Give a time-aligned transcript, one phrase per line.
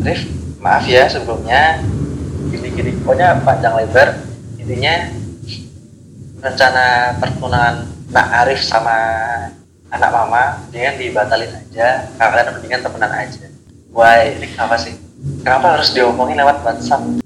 [0.00, 0.24] Rif
[0.64, 1.84] maaf ya sebelumnya.
[2.48, 2.96] Gini-gini.
[3.04, 4.24] Pokoknya panjang lebar.
[4.56, 5.12] Intinya
[6.40, 8.96] rencana pertunangan Nak Arif sama
[9.92, 12.10] anak mama mendingan dibatalin aja.
[12.18, 13.46] Kalian mendingan temenan aja.
[13.94, 14.96] Wah ini kenapa sih?
[15.44, 17.22] Kenapa harus diomongin lewat WhatsApp?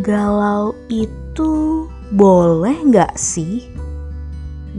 [0.00, 1.84] Galau itu
[2.14, 3.68] boleh nggak sih?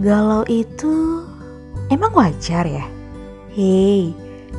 [0.02, 1.29] Galau itu
[1.90, 2.86] emang wajar ya?
[3.50, 4.14] Hei,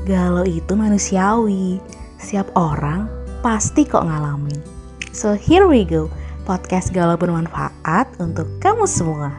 [0.05, 1.79] galau itu manusiawi.
[2.19, 3.07] Setiap orang
[3.41, 4.59] pasti kok ngalamin.
[5.15, 6.11] So here we go,
[6.43, 9.31] podcast galau bermanfaat untuk kamu semua.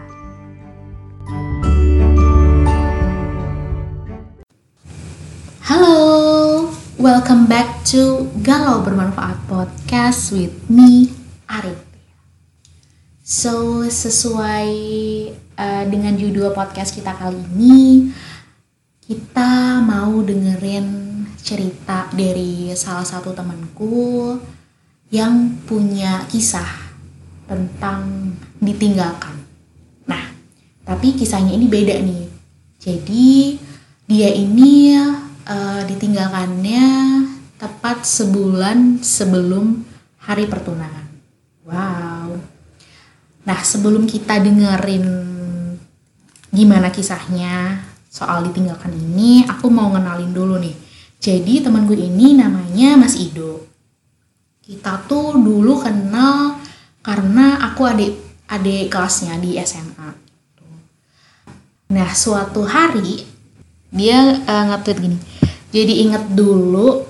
[5.67, 11.15] Halo, welcome back to Galau Bermanfaat Podcast with me,
[11.47, 11.79] Arif.
[13.23, 14.67] So, sesuai
[15.61, 18.09] uh, dengan judul podcast kita kali ini,
[19.05, 24.37] kita mau dengerin cerita dari salah satu temanku
[25.13, 26.89] yang punya kisah
[27.45, 28.31] tentang
[28.63, 29.35] ditinggalkan.
[30.07, 30.31] Nah,
[30.87, 32.23] tapi kisahnya ini beda nih.
[32.81, 33.59] Jadi,
[34.07, 34.95] dia ini
[35.45, 36.87] uh, ditinggalkannya
[37.59, 39.83] tepat sebulan sebelum
[40.23, 41.05] hari pertunangan.
[41.67, 42.39] Wow.
[43.41, 45.30] Nah, sebelum kita dengerin
[46.51, 47.79] gimana kisahnya
[48.11, 50.75] soal ditinggalkan ini, aku mau ngenalin dulu nih.
[51.21, 53.71] Jadi teman gue ini namanya Mas Ido.
[54.59, 56.59] Kita tuh dulu kenal
[56.99, 58.13] karena aku adik
[58.51, 60.11] adik kelasnya di SMA.
[61.91, 63.23] Nah, suatu hari
[63.91, 65.17] dia uh, nge-tweet gini.
[65.71, 67.03] Jadi inget dulu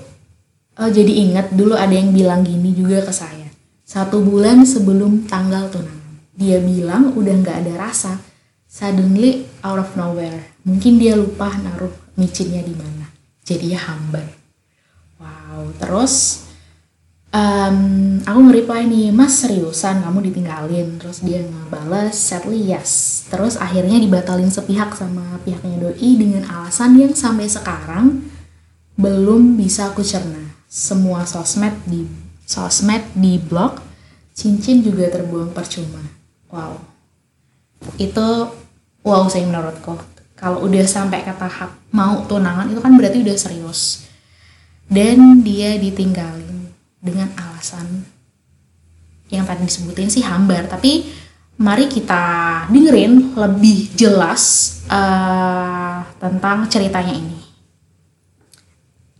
[0.78, 3.50] uh, jadi inget dulu ada yang bilang gini juga ke saya.
[3.82, 6.14] Satu bulan sebelum tanggal tunangan.
[6.34, 8.31] Dia bilang udah nggak ada rasa.
[8.72, 10.48] Suddenly out of nowhere.
[10.64, 13.12] Mungkin dia lupa naruh micinnya di mana.
[13.44, 14.24] Jadi ya hambar.
[15.20, 16.48] Wow, terus
[17.32, 17.78] um,
[18.22, 24.52] aku nge-reply nih mas seriusan kamu ditinggalin terus dia ngebales sadly yes terus akhirnya dibatalin
[24.52, 28.28] sepihak sama pihaknya doi dengan alasan yang sampai sekarang
[29.00, 32.04] belum bisa aku cerna semua sosmed di
[32.44, 33.80] sosmed di blog
[34.36, 36.04] cincin juga terbuang percuma
[36.52, 36.76] wow
[37.96, 38.28] itu
[39.02, 39.98] wow saya menurutku.
[40.34, 44.10] Kalau udah sampai ke tahap mau tunangan itu kan berarti udah serius.
[44.90, 46.66] Dan dia ditinggalin
[46.98, 48.04] dengan alasan
[49.30, 50.66] yang tadi disebutin sih hambar.
[50.66, 51.06] Tapi
[51.62, 54.42] mari kita dengerin lebih jelas
[54.90, 57.38] uh, tentang ceritanya ini.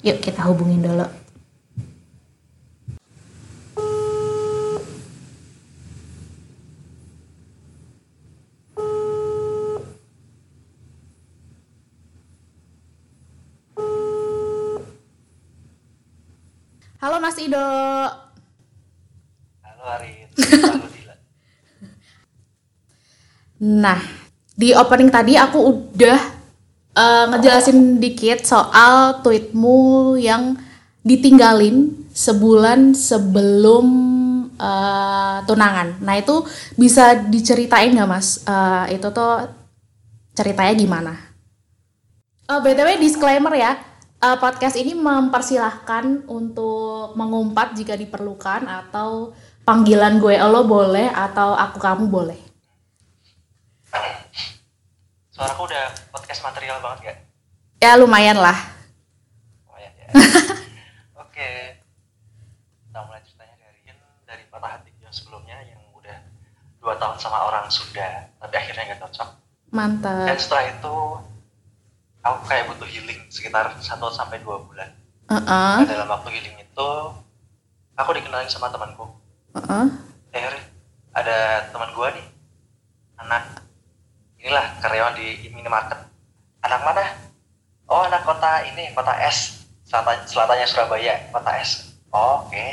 [0.03, 1.22] Yuk kita hubungin dulu
[17.03, 17.59] Halo Mas Ido.
[17.59, 18.15] halo
[20.95, 21.15] Dila
[23.59, 23.99] Nah,
[24.55, 26.19] di opening tadi aku udah
[26.95, 30.55] uh, ngejelasin dikit soal tweetmu yang
[31.03, 33.87] ditinggalin sebulan sebelum
[34.63, 35.99] uh, tunangan.
[36.07, 36.47] Nah itu
[36.79, 38.47] bisa diceritain nggak mas?
[38.47, 39.51] Uh, itu tuh
[40.39, 41.19] ceritanya gimana?
[42.47, 43.91] Oh, btw disclaimer ya,
[44.23, 49.35] uh, podcast ini mempersilahkan untuk mengumpat jika diperlukan atau
[49.67, 52.41] panggilan gue lo boleh atau aku kamu boleh.
[55.33, 57.19] suaraku udah podcast material banget gak?
[57.83, 58.55] Ya lumayan lah.
[59.67, 60.07] lumayan ya
[61.25, 61.51] oke
[62.87, 63.81] kita mulai ceritanya dari
[64.29, 66.15] dari patah hati yang sebelumnya yang udah
[66.79, 70.37] dua tahun sama orang Sunda tapi akhirnya gak cocok dan Mantap.
[70.37, 70.97] setelah itu
[72.23, 74.91] aku kayak butuh healing sekitar 1 sampai dua bulan.
[75.29, 75.75] Heeh.
[75.83, 76.91] Nah, dalam waktu healing itu
[77.95, 79.07] aku dikenalin sama temanku.
[79.59, 79.87] Heeh.
[80.33, 80.61] eh Ri,
[81.13, 82.27] ada teman gua nih.
[83.21, 83.63] Anak.
[84.41, 85.99] Inilah karyawan di minimarket.
[86.63, 87.05] Anak mana?
[87.87, 89.67] Oh anak kota ini kota S.
[89.85, 91.95] Selatan selatannya Surabaya kota S.
[92.09, 92.67] Oh, oke.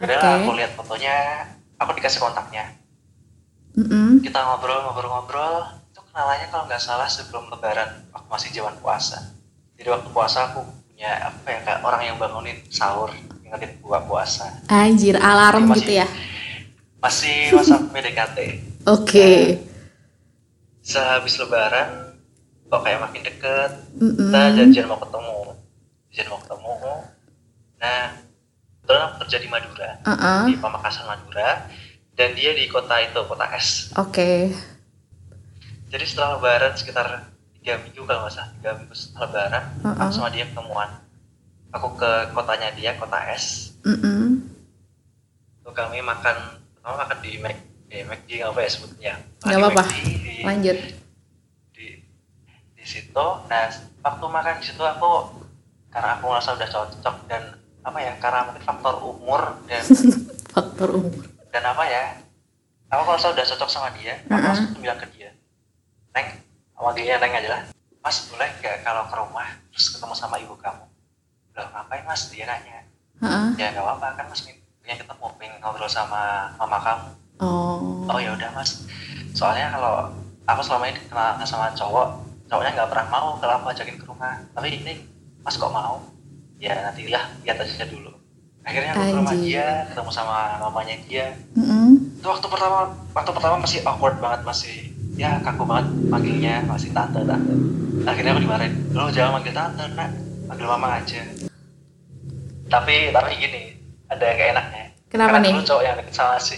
[0.00, 0.28] Udah Oke.
[0.40, 1.16] aku lihat fotonya.
[1.76, 2.76] Aku dikasih kontaknya.
[3.70, 4.18] Mm-mm.
[4.18, 5.54] kita ngobrol ngobrol ngobrol
[6.10, 9.30] kenalannya kalau nggak salah sebelum lebaran waktu masih zaman puasa
[9.74, 13.08] jadi waktu puasa aku punya apa ya kayak orang yang bangunin sahur
[13.40, 16.06] ingetin gua puasa Anjir, alarm Masih- gitu ya.
[16.98, 18.38] masih masa PDKT
[18.84, 19.30] Oke.
[20.80, 22.12] sehabis lebaran
[22.66, 24.30] kok kayak makin deket Mm-mm.
[24.30, 25.38] kita janjian mau ketemu
[26.08, 26.72] janjian mau ketemu
[27.76, 28.02] nah
[28.76, 30.40] kebetulan aku kerja di Madura Heeh.
[30.46, 31.50] di Pamekasan Madura
[32.12, 34.52] dan dia di kota itu kota S Oke.
[35.90, 37.06] Jadi setelah lebaran sekitar
[37.52, 39.98] tiga minggu kalau nggak salah tiga minggu setelah lebaran Uh-uh.
[39.98, 40.90] aku sama dia ketemuan
[41.70, 44.44] aku ke kotanya dia kota S Mm-mm.
[45.60, 46.36] Lalu kami makan
[46.72, 47.56] pertama makan di Mac
[47.88, 49.82] eh Mac di apa ya sebutnya Nggak Di apa-apa.
[49.82, 50.78] McD, di, Lanjut.
[51.70, 51.86] di
[52.72, 53.66] di situ nah
[54.00, 55.10] waktu makan di situ aku
[55.88, 57.42] karena aku merasa udah cocok dan
[57.80, 59.82] apa ya karena mungkin faktor umur dan
[60.54, 61.24] Faktor umur.
[61.48, 62.02] dan apa ya
[62.88, 64.44] aku merasa udah cocok sama dia aku Mm-mm.
[64.44, 65.30] langsung bilang ke dia
[66.14, 66.26] neng
[66.74, 67.62] sama dia neng aja lah.
[68.00, 70.84] Mas boleh nggak kalau ke rumah terus ketemu sama ibu kamu?
[71.52, 72.32] Udah ngapain mas?
[72.32, 72.86] Dia nanya.
[73.20, 73.46] Heeh.
[73.60, 77.08] ya nggak apa-apa kan mas pengen ketemu pengen ngobrol sama mama kamu.
[77.40, 78.08] Oh.
[78.08, 78.88] oh ya udah mas.
[79.36, 80.08] Soalnya kalau
[80.48, 82.08] aku selama ini kenal sama cowok
[82.50, 84.40] cowoknya nggak pernah mau kalau aku ajakin ke rumah.
[84.56, 84.94] Tapi ini
[85.44, 86.00] mas kok mau?
[86.56, 88.12] Ya nantilah lihat aja dulu.
[88.64, 91.32] Akhirnya aku ke rumah dia ketemu sama mamanya dia.
[91.56, 92.12] Mm-mm.
[92.20, 97.20] itu waktu pertama waktu pertama masih awkward banget masih ya kaku banget manggilnya masih tante
[97.28, 97.52] tante.
[98.08, 100.10] Akhirnya aku dimarahin lo jangan manggil tante nak.
[100.48, 101.20] Manggil mama aja.
[102.72, 103.76] Tapi tapi gini
[104.08, 104.84] ada yang gak enaknya.
[105.12, 105.52] Kenapa Karena nih?
[105.52, 106.56] dulu cowok yang deket sama si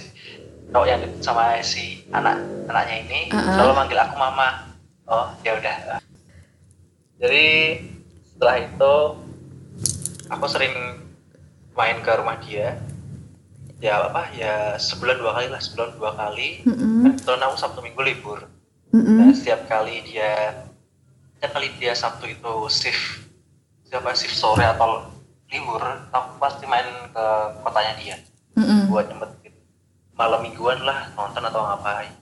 [0.70, 2.38] cowok yang deket sama si anak
[2.70, 3.50] anaknya ini Uh-uh.
[3.50, 4.48] selalu manggil aku mama.
[5.10, 5.98] Oh ya udah.
[7.18, 7.46] Jadi
[8.30, 8.94] setelah itu
[10.30, 10.74] aku sering
[11.74, 12.78] main ke rumah dia.
[13.82, 16.62] Ya apa ya sebulan dua kali lah sebulan dua kali.
[16.62, 18.51] Kan kebetulan aku sabtu minggu libur
[18.92, 20.52] Dan setiap kali dia
[21.36, 23.26] setiap kali dia sabtu itu shift
[23.88, 25.10] siapa shift sore atau
[25.52, 27.24] libur aku pasti main ke
[27.60, 28.16] kotanya dia
[28.56, 28.88] Mm-mm.
[28.88, 29.60] buat nyempet gitu.
[30.16, 32.12] malam mingguan lah nonton atau ngapain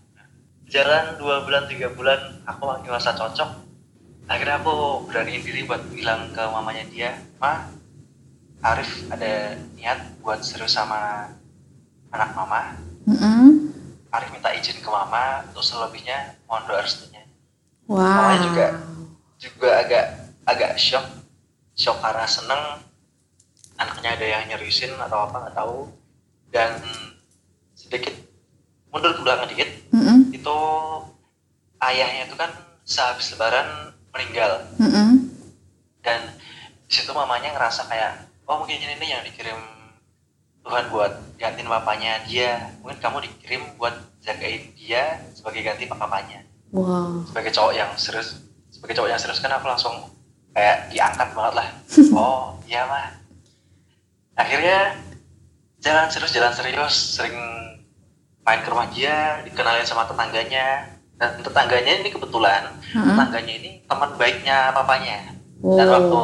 [0.66, 3.50] jalan dua bulan tiga bulan aku makin merasa cocok
[4.26, 7.70] akhirnya aku beraniin diri buat bilang ke mamanya dia ma
[8.60, 11.30] Arif ada niat buat serius sama
[12.10, 12.74] anak mama
[13.06, 13.69] Mm-mm.
[14.10, 17.22] Arif minta izin ke mama untuk selebihnya mohon doa restunya
[17.90, 18.06] Wow.
[18.06, 18.66] Mamanya juga
[19.42, 20.04] juga agak
[20.46, 21.02] agak shock
[21.74, 22.62] shock karena seneng
[23.74, 25.90] anaknya ada yang nyeriusin atau apa nggak tahu
[26.54, 26.78] dan
[27.74, 28.14] sedikit
[28.94, 30.30] mundur ke belakang dikit Mm-mm.
[30.30, 30.56] itu
[31.82, 32.54] ayahnya itu kan
[32.86, 35.26] sehabis lebaran meninggal Mm-mm.
[36.06, 36.20] dan
[36.86, 39.58] di situ mamanya ngerasa kayak oh mungkin ini yang dikirim
[40.70, 43.90] Tuhan buat gantiin papanya dia mungkin kamu dikirim buat
[44.20, 45.02] jagain dia
[45.34, 47.26] sebagai ganti papanya Wow.
[47.26, 48.38] sebagai cowok yang serius
[48.70, 50.06] sebagai cowok yang serius kan aku langsung
[50.52, 51.68] kayak diangkat banget lah
[52.14, 53.10] oh iya mah
[54.36, 54.94] akhirnya
[55.78, 57.34] jalan serius jalan serius sering
[58.40, 60.86] main ke rumah dia dikenalin sama tetangganya
[61.16, 63.04] dan tetangganya ini kebetulan Heeh.
[63.04, 65.18] tetangganya ini teman baiknya papanya
[65.60, 65.76] Oh.
[65.76, 66.22] dan waktu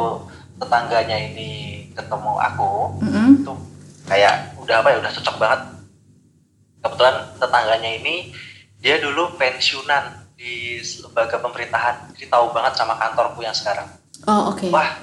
[0.57, 1.51] tetangganya ini
[1.93, 2.73] ketemu aku
[3.03, 3.29] Mm-mm.
[3.37, 3.53] itu
[4.07, 5.61] kayak udah apa ya udah cocok banget
[6.81, 8.15] kebetulan tetangganya ini
[8.79, 13.89] dia dulu pensiunan di lembaga pemerintahan jadi tahu banget sama kantorku yang sekarang
[14.25, 14.69] Oh oke.
[14.71, 14.97] wah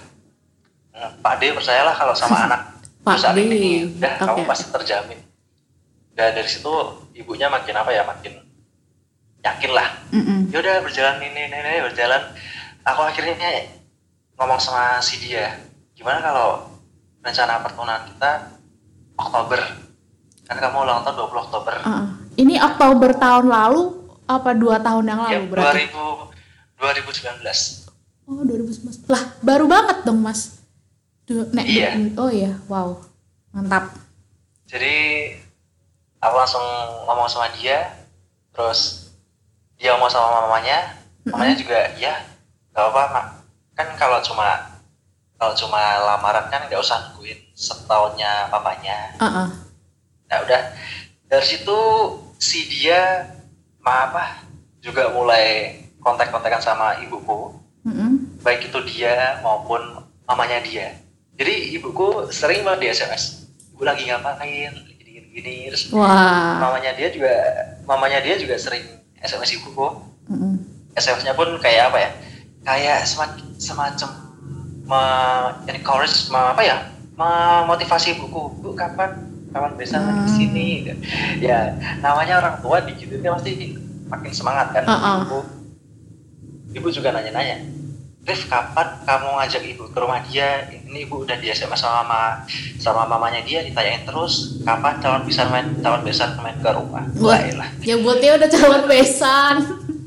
[0.94, 2.62] hmm, Pak D percayalah kalau sama anak
[3.04, 3.40] Pak perusahaan D.
[3.44, 3.62] ini
[4.00, 4.50] udah kamu Oke.
[4.50, 5.20] pasti terjamin
[6.14, 6.72] dan dari situ
[7.14, 8.34] ibunya makin apa ya makin
[9.44, 10.48] yakin lah Mm-mm.
[10.54, 12.22] yaudah berjalan ini ini, ini berjalan
[12.86, 13.36] aku akhirnya
[14.38, 15.58] ngomong sama si dia
[15.94, 16.50] gimana kalau
[17.20, 18.32] rencana pertunangan kita
[19.16, 19.60] Oktober
[20.44, 22.06] kan kamu ulang tahun 20 Oktober Uh-uh.
[22.34, 23.82] Ini Oktober tahun lalu
[24.26, 25.84] apa dua tahun yang ya lalu berarti?
[25.88, 26.34] 2000
[27.44, 27.84] 2019
[28.24, 29.08] Oh 2019.
[29.08, 30.64] Lah baru banget dong mas.
[31.24, 31.96] Du- nek, Iya.
[32.16, 33.00] oh iya, wow,
[33.50, 33.96] mantap.
[34.64, 34.96] jadi
[36.18, 36.64] aku langsung
[37.04, 37.94] ngomong sama dia
[38.50, 39.12] terus
[39.74, 42.16] dia ngomong sama mamanya mamanya juga ya
[42.70, 43.22] gak apa-apa
[43.74, 44.73] kan kalau cuma
[45.44, 49.52] kalau cuma lamaran kan nggak usah nungguin setahunnya papanya Uh-uh.
[50.32, 50.72] Nah udah
[51.28, 51.80] dari situ
[52.40, 53.28] si dia
[53.84, 54.48] ma apa
[54.80, 58.40] juga mulai kontak-kontakan sama ibuku, Mm-mm.
[58.44, 59.80] baik itu dia maupun
[60.28, 61.00] mamanya dia.
[61.36, 66.60] Jadi ibuku sering banget di SMS, ibu lagi ngapain, lagi gini-gini, terus Wah.
[66.60, 67.32] mamanya dia juga
[67.88, 68.84] mamanya dia juga sering
[69.20, 69.88] SMS ibuku.
[70.28, 70.60] Mm-mm.
[70.94, 72.10] SMS-nya pun kayak apa ya?
[72.64, 73.00] Kayak
[73.60, 74.23] semacam
[75.68, 76.78] encourage apa ya?
[77.14, 78.58] memotivasi ibuku.
[78.58, 79.14] Bu kapan
[79.54, 80.26] kapan bisa Hmm.
[80.26, 80.90] ke sini?
[81.38, 83.78] Ya namanya orang tua digituin kan pasti
[84.10, 84.84] makin semangat kan.
[84.90, 85.18] Uh-uh.
[85.22, 85.40] Ibu,
[86.74, 87.62] ibu juga nanya-nanya.
[88.24, 90.66] Rif kapan kamu ngajak ibu ke rumah dia?
[90.72, 92.24] Ini ibu udah di SMS sama mama,
[92.80, 97.04] sama mamanya dia ditanyain terus kapan calon bisa main calon besan main ke rumah.
[97.20, 97.70] Wah, elah.
[97.84, 99.56] Ya buatnya udah calon besan.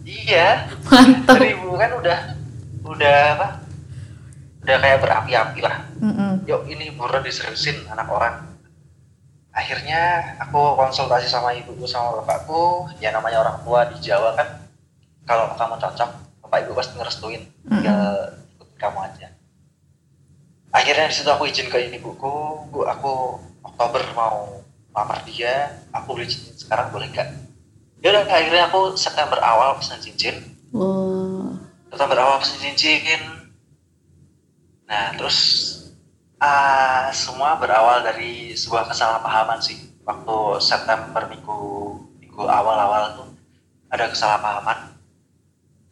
[0.02, 1.38] Iya, Mantap.
[1.38, 2.18] ibu kan udah
[2.83, 3.49] udah apa
[4.66, 5.78] udah kayak berapi-api lah.
[6.02, 6.42] Mm-mm.
[6.42, 8.58] yuk ini buruan diseriusin anak orang.
[9.54, 12.90] Akhirnya aku konsultasi sama ibuku sama bapakku.
[12.99, 14.66] Ya namanya orang tua di Jawa kan.
[15.23, 16.11] Kalau kamu cocok
[16.42, 17.42] bapak ibu pasti ngerestuin.
[17.46, 17.70] Mm-mm.
[17.78, 18.11] tinggal
[18.58, 19.28] ikutin kamu aja.
[20.75, 22.66] Akhirnya di situ aku izin ke ibuku.
[22.75, 25.78] Bu aku Oktober mau lamar dia.
[25.94, 27.28] Aku beli cincin sekarang boleh nggak?
[28.02, 30.42] Ya udah akhirnya aku September awal pesan cincin.
[31.87, 33.46] September awal pesan cincin
[34.87, 35.38] nah terus
[36.38, 39.76] ah, semua berawal dari sebuah kesalahpahaman sih.
[40.07, 41.59] Waktu September minggu
[42.23, 43.28] minggu awal-awal tuh
[43.90, 44.95] ada kesalahpahaman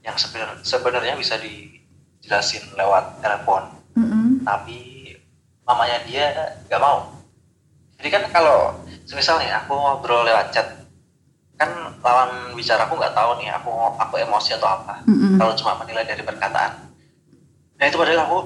[0.06, 3.70] yang sebenar- sebenarnya bisa dijelasin lewat telepon.
[3.94, 4.42] Mm-mm.
[4.42, 5.14] tapi
[5.62, 6.26] mamanya dia
[6.66, 7.06] nggak mau.
[7.94, 8.74] Jadi kan kalau
[9.06, 10.66] semisal nih aku ngobrol lewat chat
[11.54, 11.70] kan
[12.02, 15.06] lawan bicara aku nggak tahu nih aku aku emosi atau apa.
[15.06, 15.38] Mm-mm.
[15.38, 16.90] kalau cuma menilai dari perkataan.
[17.78, 18.38] Nah itu padahal aku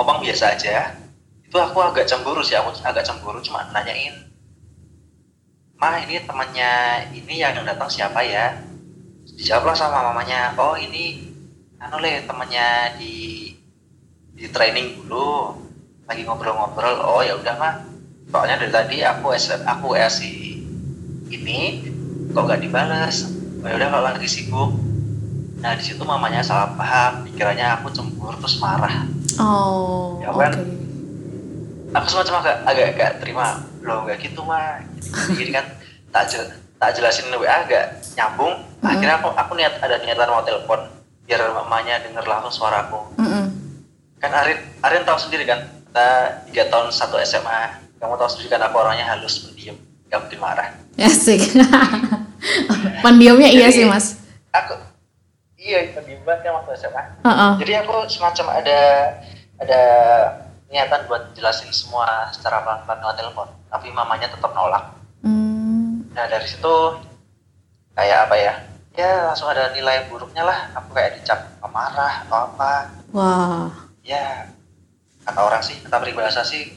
[0.00, 0.96] ngomong biasa aja
[1.44, 4.30] itu aku agak cemburu sih aku agak cemburu cuma nanyain
[5.80, 6.72] mah ini temannya
[7.16, 8.52] ini yang datang siapa ya?
[9.24, 11.24] Dijawablah sama mamanya oh ini
[11.80, 13.48] anu le temannya di
[14.36, 15.56] di training dulu
[16.04, 17.00] lagi ngobrol-ngobrol.
[17.00, 17.74] Oh ya udah mah
[18.28, 20.60] soalnya dari tadi aku S aku S si
[21.32, 21.80] ini
[22.36, 23.32] kok nggak dibalas
[23.64, 24.76] oh ya udah kalau lagi sibuk.
[25.64, 29.08] Nah di situ mamanya salah paham dikiranya aku cemburu terus marah
[29.40, 30.52] Oh, Ya kan?
[31.90, 33.46] aku semacam agak agak gak terima.
[33.80, 34.84] Loh nggak gitu mah
[35.30, 35.64] gini kan
[36.10, 38.54] tak jel- tak jelasin WA agak nyambung.
[38.80, 40.80] Akhirnya aku aku niat ada niatan mau telepon
[41.24, 43.46] biar mamanya denger langsung suaraku Mm-mm.
[44.18, 45.62] kan Arin Arin tahu sendiri kan?
[45.86, 46.06] Kita
[46.46, 47.60] tiga tahun satu SMA
[47.96, 50.68] kamu tahu sendiri kan aku orangnya halus pendiam gak mungkin marah.
[51.00, 51.40] Asik.
[53.00, 54.16] Pendiamnya iya Jadi, sih, Mas.
[54.50, 54.74] aku
[55.60, 57.52] iya pendiam banget kan waktu SMA Heeh.
[57.60, 58.80] jadi aku semacam ada
[59.60, 59.80] ada
[60.66, 66.08] niatan buat jelasin semua secara pelan-pelan lewat telepon tapi mamanya tetap nolak Hmm.
[66.16, 66.74] nah dari situ
[67.92, 68.54] kayak apa ya
[68.96, 72.70] ya langsung ada nilai buruknya lah aku kayak dicap pemarah atau apa
[73.12, 73.68] Wah.
[74.00, 74.48] ya
[75.20, 76.72] kata orang sih kata peribahasa sih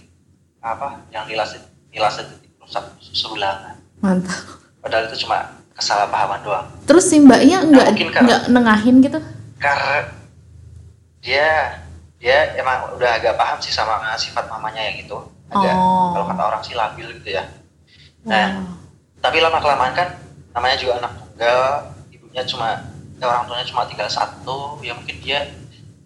[0.59, 4.59] apa yang nilas itu rusak sebulangan Mantap.
[4.83, 7.87] padahal itu cuma kesalahpahaman doang Terus si mbaknya nggak
[8.21, 9.19] nggak nengahin gitu?
[9.57, 10.11] karena
[11.19, 11.79] dia
[12.19, 16.11] dia emang udah agak paham sih sama sifat mamanya yang itu agak Oh.
[16.11, 17.43] kalau kata orang sih labil gitu ya.
[18.23, 18.59] Nah.
[19.19, 20.07] tapi lama kelamaan kan
[20.51, 21.59] namanya juga anak tunggal
[22.09, 22.75] ibunya cuma
[23.15, 25.47] ya orang tuanya cuma tinggal satu ya mungkin dia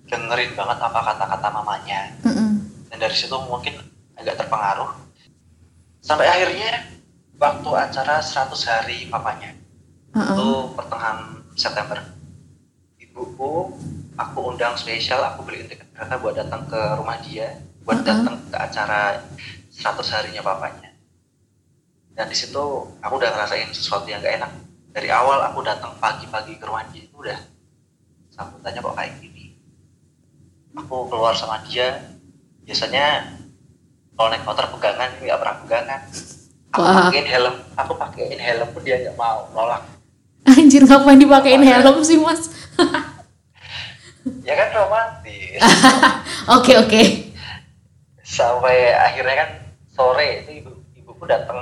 [0.06, 2.62] dengerin banget apa kata-kata mamanya Mm-mm.
[2.88, 3.74] dan dari situ mungkin
[4.14, 4.94] agak terpengaruh
[6.00, 6.86] sampai akhirnya
[7.38, 9.57] waktu acara 100 hari papanya
[10.16, 10.48] Itu
[10.78, 12.00] pertengahan September.
[13.02, 13.54] Ibuku
[14.18, 18.10] aku undang spesial aku beliin tiket kereta buat datang ke rumah dia buat Mm-mm.
[18.10, 19.22] datang ke acara
[19.72, 20.92] 100 harinya papanya
[22.18, 22.64] dan di situ
[22.98, 24.52] aku udah ngerasain sesuatu yang gak enak.
[24.90, 27.38] Dari awal aku datang pagi-pagi ke rumah dia itu udah
[28.34, 29.54] sambutannya kok kayak gini.
[30.74, 32.18] Aku keluar sama dia
[32.66, 33.38] biasanya
[34.18, 36.02] kalau naik motor pegangan ini nggak pernah pegangan.
[36.74, 37.06] Aku Wah.
[37.06, 39.86] pakein helm aku pakein helm pun dia nggak mau nolak
[40.48, 41.84] Anjir ngapain dipakein Makanya.
[41.84, 42.48] helm sih, Mas?
[44.44, 45.60] ya kan romantis
[46.56, 47.02] Oke, oke.
[48.22, 49.50] sampai akhirnya kan
[49.88, 51.60] sore itu ibu ibuku datang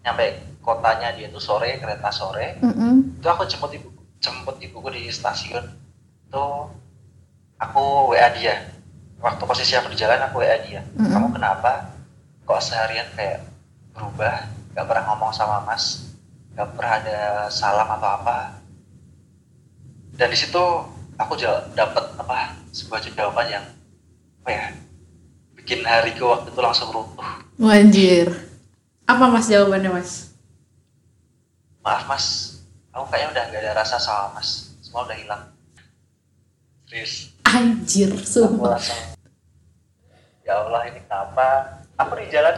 [0.00, 3.20] nyampe kotanya dia tuh sore kereta sore Mm-mm.
[3.20, 5.64] itu aku jemput ibu jemput ibuku di stasiun
[6.24, 6.44] itu
[7.56, 8.64] aku WA dia
[9.20, 11.12] waktu posisi aku di jalan aku WA dia Mm-mm.
[11.12, 11.92] kamu kenapa
[12.44, 13.44] kok seharian kayak
[13.92, 16.09] berubah gak pernah ngomong sama mas
[16.56, 17.20] gak pernah ada
[17.52, 18.38] salam atau apa.
[20.14, 20.64] Dan di situ
[21.16, 21.32] aku
[21.74, 23.66] dapat apa sebuah jawaban yang
[24.44, 24.64] apa ya
[25.56, 27.26] bikin hariku waktu itu langsung runtuh.
[27.60, 28.28] Anjir.
[29.04, 30.30] Apa Mas jawabannya, Mas?
[31.84, 32.26] maaf mas.
[32.92, 34.74] Aku kayaknya udah gak ada rasa sama mas.
[34.82, 35.42] Semua udah hilang.
[36.86, 37.30] Serius.
[37.46, 38.78] Anjir, sumpah.
[38.78, 38.98] langsung
[40.42, 41.48] ya Allah ini kenapa?
[41.98, 42.56] Aku di jalan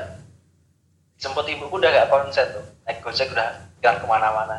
[1.21, 2.65] jemput ibuku udah gak konsen tuh.
[2.89, 4.59] Naik gojek udah jalan ke mana-mana.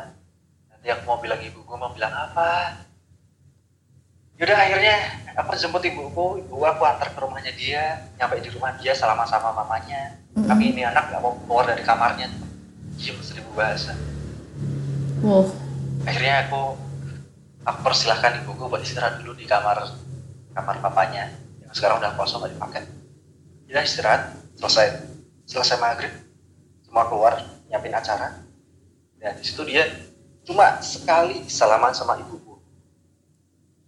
[0.68, 2.76] Nanti aku mau bilang ibuku mau bilang apa?
[4.36, 4.96] Yaudah akhirnya
[5.40, 6.44] aku jemput ibuku.
[6.44, 10.20] Ibu aku antar ke rumahnya dia nyampe di rumah dia salaman sama mamanya.
[10.34, 10.50] Mm-mm.
[10.50, 12.28] tapi ini anak gak mau keluar dari kamarnya.
[13.00, 13.96] Diem seribu bahasa.
[15.24, 15.48] Wow.
[16.04, 16.76] akhirnya aku
[17.64, 19.88] aku persilahkan ibuku buat istirahat dulu di kamar
[20.52, 21.32] kamar papanya.
[21.64, 22.84] Yang sekarang udah kosong gak dipakai.
[23.72, 24.36] Dia istirahat.
[24.60, 25.00] Selesai.
[25.48, 26.12] Selesai maghrib.
[26.84, 27.40] Semua keluar
[27.70, 28.43] nyiapin acara
[29.24, 29.88] dan di situ dia
[30.44, 32.60] cuma sekali salaman sama ibuku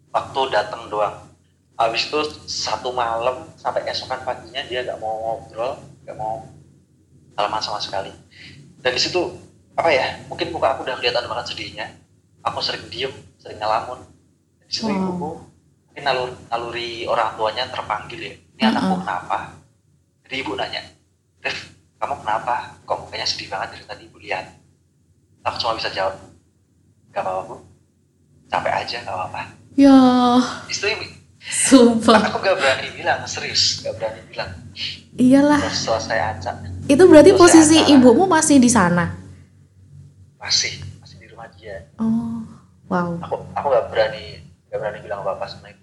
[0.09, 1.29] waktu datang doang
[1.77, 2.17] habis itu
[2.49, 5.77] satu malam sampai esokan paginya dia nggak mau ngobrol
[6.09, 6.49] nggak mau
[7.37, 8.09] salaman sama sekali
[8.81, 9.21] dan di situ
[9.77, 11.87] apa ya mungkin muka aku udah kelihatan banget sedihnya
[12.41, 14.01] aku sering diem sering ngelamun
[14.67, 14.99] Di situ Wow.
[14.99, 15.31] ibuku
[15.87, 18.35] mungkin nalur, naluri orang tuanya terpanggil ya.
[18.59, 19.03] Ini anakku Mm-mm.
[19.07, 19.39] kenapa?
[20.27, 20.83] Jadi ibu nanya,
[21.39, 22.75] Rif, kamu kenapa?
[22.83, 24.45] Kok mukanya sedih banget dari tadi ibu lihat.
[25.47, 26.19] Aku cuma bisa jawab,
[27.11, 27.57] gak apa-apa bu,
[28.47, 29.41] capek aja gak apa-apa.
[29.79, 29.95] Ya,
[30.67, 31.07] ibu,
[31.39, 32.19] sumpah.
[32.27, 34.51] aku gak berani bilang, serius gak berani bilang.
[35.15, 35.63] Iyalah.
[35.63, 36.55] Terus selesai acak,
[36.87, 37.93] Itu berarti Selesai posisi acara.
[37.95, 39.07] ibumu masih di sana.
[40.37, 41.91] masih, masih di rumah dia.
[41.99, 42.43] Oh,
[42.87, 43.19] wow.
[43.19, 44.25] aku aku nggak berani
[44.67, 45.83] nggak berani bilang apa apa sama ibu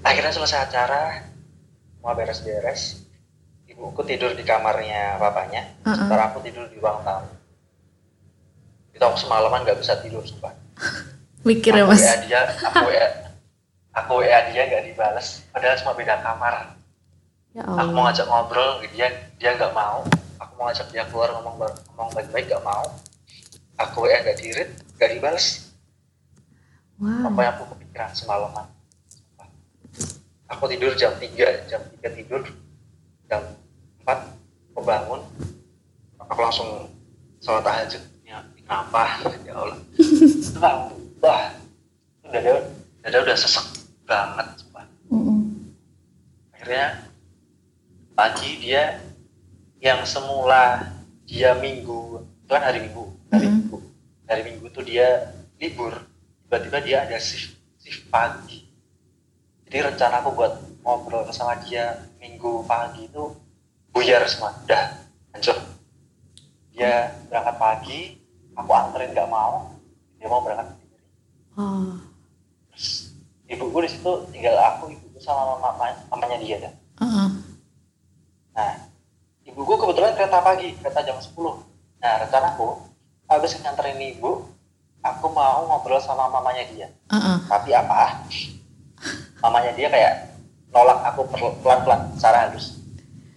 [0.00, 1.28] akhirnya selesai acara
[2.00, 3.04] mau beres-beres
[3.66, 5.92] ibuku tidur di kamarnya bapaknya Uh-uh.
[5.92, 7.28] sementara aku tidur di ruang tamu
[9.00, 10.52] itu aku semalaman nggak bisa tidur sumpah
[11.48, 12.04] Mikir ya aku mas.
[12.04, 13.08] WA dia aku WA
[13.96, 16.76] aku WA dia nggak dibales padahal cuma beda kamar
[17.50, 18.12] Ya aku mau Allah.
[18.12, 19.08] ngajak ngobrol dia
[19.40, 20.04] dia nggak mau
[20.36, 21.56] aku mau ngajak dia keluar ngomong
[21.90, 22.84] ngomong baik-baik nggak mau
[23.74, 25.64] aku WA nggak dirit nggak dibales
[27.00, 27.32] Wow.
[27.32, 28.68] Pokoknya aku kepikiran semalaman.
[30.52, 31.32] Aku tidur jam 3,
[31.64, 32.44] jam 3 tidur,
[33.24, 33.40] jam
[34.04, 34.20] 4
[34.68, 35.24] aku bangun,
[36.20, 36.92] aku langsung
[37.40, 38.04] sholat tahajud.
[38.70, 39.02] Kenapa?
[39.42, 39.78] Ya Allah.
[40.62, 41.50] Bangun, wah,
[42.22, 42.52] itu dada,
[43.02, 43.66] dada udah sesek
[44.06, 44.46] banget.
[44.62, 44.86] Sumpah.
[45.10, 45.74] Mm-mm.
[46.54, 47.02] Akhirnya
[48.14, 49.02] pagi dia
[49.82, 50.86] yang semula
[51.26, 53.54] dia minggu, itu kan hari minggu, hari Mhm.
[53.58, 53.78] minggu,
[54.30, 56.06] hari minggu tuh dia libur,
[56.46, 58.70] tiba-tiba dia ada shift, shift pagi.
[59.66, 63.34] Jadi rencana aku buat ngobrol sama dia minggu pagi itu
[63.90, 64.94] buyar semua, udah
[65.34, 65.58] hancur.
[66.70, 68.00] Dia berangkat pagi,
[68.56, 69.70] aku anterin nggak mau,
[70.18, 71.04] dia mau berangkat sendiri.
[71.58, 71.94] Oh.
[72.70, 73.14] Terus
[73.50, 76.74] ibuku di situ tinggal aku, ibuku sama mama, mamanya dia dah.
[77.00, 77.28] Uh-uh.
[78.54, 78.72] Nah,
[79.46, 81.34] ibuku kebetulan kereta pagi, kereta jam 10.
[82.00, 82.68] Nah, rencanaku,
[83.28, 84.48] habis nganterin ibu,
[85.00, 86.88] aku mau ngobrol sama mamanya dia.
[87.08, 87.38] Uh-uh.
[87.48, 88.26] Tapi apa?
[89.40, 90.14] Mamanya dia kayak
[90.70, 91.26] nolak aku
[91.64, 92.78] pelan-pelan, secara halus.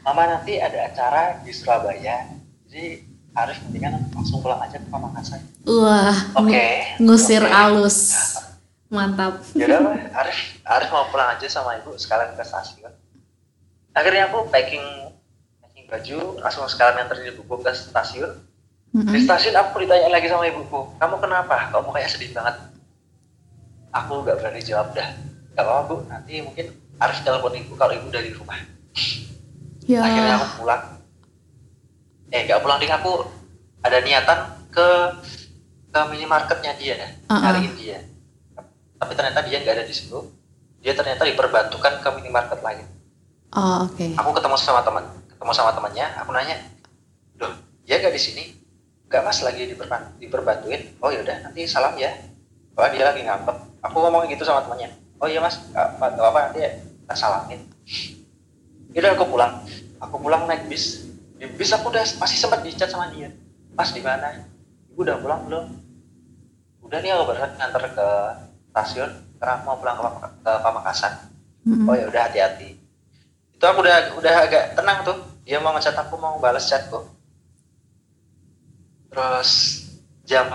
[0.04, 2.28] Mama nanti ada acara di Surabaya,
[2.68, 5.42] jadi Arif mendingan langsung pulang aja ke Pamekasan.
[5.66, 6.14] Wah.
[6.36, 6.54] Oke.
[6.96, 7.50] ng- Ngusir oke.
[7.52, 8.00] alus.
[8.88, 9.42] Mantap.
[9.54, 12.94] Yaudah, lah, Arif, Arif mau pulang aja sama ibu sekalian ke stasiun.
[13.92, 14.86] Akhirnya aku packing
[15.60, 18.30] packing baju, langsung sekalian nganterin ibuku ke stasiun.
[18.94, 19.18] Di Mm-mm.
[19.20, 21.74] stasiun aku ditanya lagi sama ibuku, kamu kenapa?
[21.74, 22.54] Kamu kayak sedih banget.
[23.92, 25.10] Aku gak berani jawab dah.
[25.52, 28.62] Gak apa-apa bu, nanti mungkin Arif telepon ibu kalau ibu dari rumah.
[29.84, 30.00] Ya.
[30.00, 30.93] Akhirnya aku pulang.
[32.34, 33.30] Eh gak pulang ding aku
[33.86, 34.40] ada niatan
[34.74, 34.88] ke
[35.94, 37.42] ke minimarketnya dia dah, Uh-uh.
[37.46, 38.00] nyariin dia.
[38.98, 40.18] Tapi ternyata dia nggak ada di situ.
[40.82, 42.90] Dia ternyata diperbantukan ke minimarket lain.
[43.54, 44.02] Oh, oke.
[44.18, 46.10] Aku ketemu sama teman, ketemu sama temannya.
[46.26, 46.58] Aku nanya,
[47.38, 47.54] loh,
[47.86, 48.44] dia nggak di sini?
[49.06, 50.98] Nggak mas lagi diperban- diperbantuin.
[50.98, 52.10] Oh yaudah, nanti salam ya.
[52.74, 53.86] Oh dia lagi ngambek.
[53.86, 54.90] Aku ngomong gitu sama temannya.
[55.22, 56.72] Oh iya mas, nggak nggak apa-apa nanti ya,
[57.06, 57.62] tak salamin.
[58.98, 59.54] Yaudah aku pulang.
[60.02, 61.06] Aku pulang naik bis.
[61.44, 63.28] Di bis aku udah masih sempat dicat sama dia.
[63.76, 64.48] Mas di mana?
[64.96, 65.66] Ibu udah pulang belum?
[66.88, 68.08] Udah nih aku berangkat nganter ke
[68.72, 69.12] stasiun.
[69.44, 70.08] Karena aku mau pulang ke,
[70.40, 71.88] ke Pamekasan Mm-mm.
[71.88, 72.76] oh ya udah hati-hati
[73.56, 75.16] itu aku udah udah agak tenang tuh
[75.48, 77.08] dia mau ngechat aku mau balas chatku
[79.08, 79.52] terus
[80.28, 80.52] jam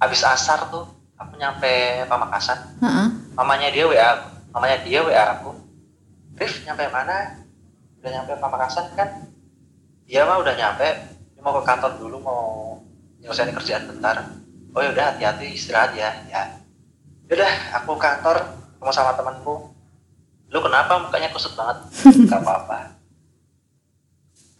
[0.00, 0.88] habis asar tuh
[1.20, 3.08] aku nyampe Pamekasan Uh-uh.
[3.36, 5.52] mamanya dia WA aku mamanya dia WA aku
[6.40, 7.44] Rif nyampe mana
[8.00, 9.27] udah nyampe Pamekasan kan
[10.08, 10.88] dia mah udah nyampe.
[11.36, 12.42] Dia mau ke kantor dulu mau
[13.20, 14.24] nyelesain kerjaan bentar.
[14.72, 16.08] Oh ya udah hati-hati istirahat ya.
[16.32, 16.64] Ya.
[17.28, 18.40] Udah aku kantor
[18.80, 19.68] ketemu sama temanku.
[20.48, 20.96] Lu kenapa?
[20.96, 21.84] Mukanya kusut banget.
[22.32, 22.96] Gak apa-apa.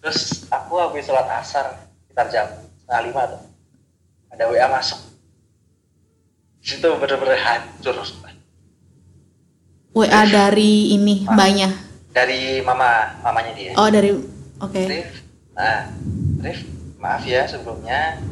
[0.05, 2.47] Terus aku habis sholat asar sekitar jam
[2.85, 3.43] setengah lima tuh.
[4.29, 5.01] Ada WA masuk.
[6.61, 7.97] Situ bener-bener hancur
[9.97, 11.73] WA dari ini mbaknya.
[12.13, 13.73] dari mama mamanya dia.
[13.75, 14.11] Oh, dari
[14.61, 14.83] oke.
[14.85, 15.28] Rif
[15.59, 15.91] nah
[16.39, 16.63] Rif
[17.03, 18.23] maaf ya sebelumnya.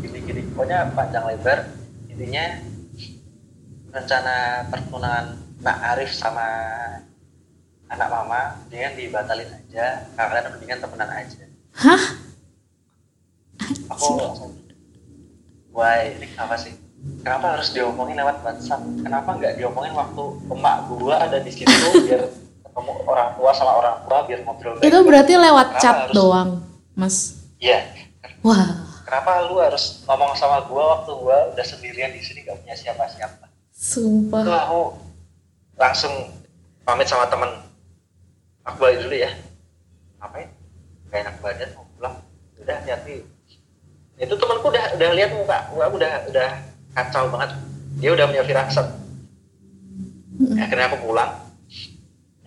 [0.00, 1.66] Gini-gini pokoknya panjang lebar.
[2.06, 2.62] Intinya
[3.90, 5.26] rencana pertunangan
[5.60, 6.46] Nak Arif sama
[7.90, 10.06] anak mama dengan dibatalin aja.
[10.14, 11.44] Kalian mendingan temenan aja.
[11.74, 12.02] Hah?
[13.90, 14.50] aku langsung
[15.70, 16.74] wah ini kenapa sih?
[17.24, 18.84] Kenapa harus diomongin lewat WhatsApp?
[19.00, 21.72] Kenapa nggak diomongin waktu emak gua ada di situ
[22.04, 22.28] biar
[22.70, 25.04] ketemu orang tua sama orang tua biar ngobrol Itu baik-baik.
[25.04, 26.50] berarti lewat Kenapa chat harus- doang,
[26.94, 27.16] Mas.
[27.58, 27.78] Iya,
[28.40, 28.64] Wah,
[29.04, 33.44] kenapa lu harus ngomong sama gua waktu gua udah sendirian di sini gak punya siapa-siapa?
[33.44, 34.44] Itu sumpah.
[34.64, 34.80] aku
[35.74, 36.14] langsung
[36.82, 37.50] pamit sama temen.
[38.62, 39.28] Aku balik dulu ya.
[40.16, 40.48] Ngapain?
[41.06, 42.16] Gak enak badan mau pulang.
[42.56, 43.24] Udah hati-hati.
[44.16, 46.48] Itu temanku udah udah lihat muka gua udah udah
[46.92, 47.50] kacau banget.
[47.98, 48.86] Dia udah punya firasat.
[50.56, 51.28] Akhirnya aku pulang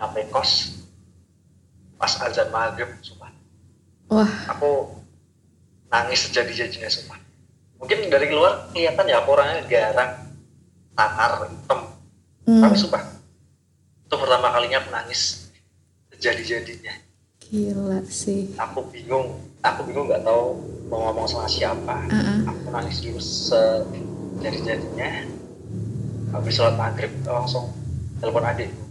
[0.03, 0.83] nyampe kos.
[1.95, 3.31] Pas azan maghrib sumpah.
[4.11, 4.99] Wah, aku
[5.87, 7.15] nangis sejadi-jadinya sumpah.
[7.79, 10.11] Mungkin dari luar kelihatan ya aku orangnya garang
[10.91, 11.79] tangar hitam.
[12.43, 12.99] Hmm, tapi sumpah
[14.03, 15.47] itu pertama kalinya aku nangis
[16.11, 16.91] sejadi-jadinya.
[17.39, 18.51] Gila sih.
[18.59, 20.59] aku bingung aku bingung nggak tahu
[20.91, 21.95] mau ngomong sama siapa.
[22.11, 22.51] Uh-uh.
[22.51, 25.31] aku nangis dulu sejadi-jadinya.
[26.35, 27.71] Habis sholat maghrib langsung
[28.19, 28.82] telepon adikku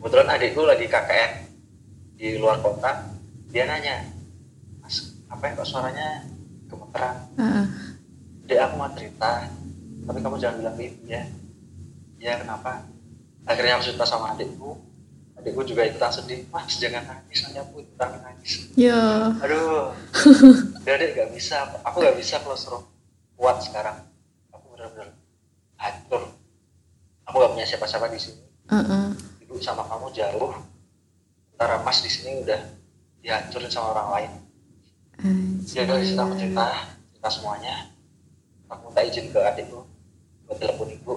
[0.00, 1.32] kebetulan adikku lagi KKN
[2.16, 3.04] di luar kota.
[3.52, 4.00] Dia nanya
[4.80, 6.24] mas apa ya kok suaranya
[6.64, 7.16] gemeteran?
[7.36, 7.66] Uh-uh.
[8.46, 9.46] dek aku mau cerita
[10.00, 11.22] tapi kamu jangan bilang ke ibu ya
[12.16, 12.82] ya kenapa?
[13.44, 14.72] Akhirnya aku cerita sama adikku.
[15.36, 19.36] Adikku juga ikutan sedih mas jangan nangis nanti aku ikutan nangis Ya.
[19.36, 19.92] aduh.
[20.80, 22.82] Udah deh gak bisa aku gak bisa kalau suruh
[23.36, 24.00] kuat sekarang.
[24.50, 25.12] Aku bener-bener
[25.76, 26.24] hancur.
[27.26, 28.40] Aku gak punya siapa-siapa di sini.
[28.70, 29.12] Uh-uh.
[29.50, 30.54] Ibu sama kamu jauh
[31.50, 32.60] sementara mas di sini udah
[33.18, 34.32] dihancurin sama orang lain.
[35.74, 36.38] Ya dari aku Anjir.
[36.38, 36.66] cerita
[37.10, 37.74] cerita semuanya.
[38.70, 39.82] Aku minta izin ke adikku
[40.46, 41.14] buat telepon ibu.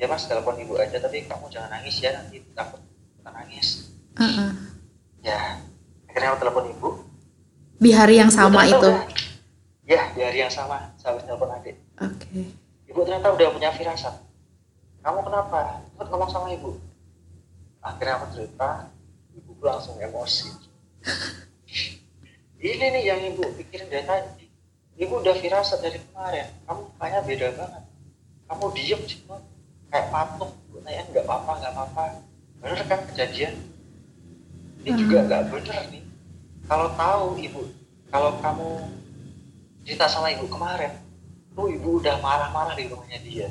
[0.00, 2.80] Ya mas telepon ibu aja tapi kamu jangan nangis ya nanti takut
[3.28, 3.92] nangis.
[4.16, 4.50] Uh-uh.
[5.20, 5.60] ya
[6.08, 6.88] akhirnya aku telepon ibu.
[7.78, 8.88] Di hari yang sama Ibu ternyata itu.
[8.90, 9.06] udah-
[9.84, 11.76] ya di hari yang sama saya telepon adik.
[12.00, 12.48] Oke.
[12.88, 14.16] ibu ternyata udah punya firasat.
[15.04, 15.84] Kamu kenapa?
[15.94, 16.87] Ikut ngomong sama ibu
[17.82, 18.90] akhirnya aku cerita
[19.34, 20.50] ibuku langsung emosi.
[22.58, 24.50] Ini nih yang ibu pikirin dari tadi.
[24.98, 26.50] Ibu udah firasat dari kemarin.
[26.66, 27.84] Kamu kayaknya beda banget.
[28.50, 29.46] Kamu diem sih Bang.
[29.94, 30.52] kayak patung.
[30.66, 32.02] Ibu nanya nggak apa-apa nggak apa-apa.
[32.58, 33.54] Bener kan kejadian?
[34.82, 36.02] Ini juga nggak bener nih.
[36.66, 37.62] Kalau tahu ibu
[38.10, 38.70] kalau kamu
[39.86, 40.90] cerita sama ibu kemarin
[41.54, 43.48] tuh ibu udah marah-marah di rumahnya dia.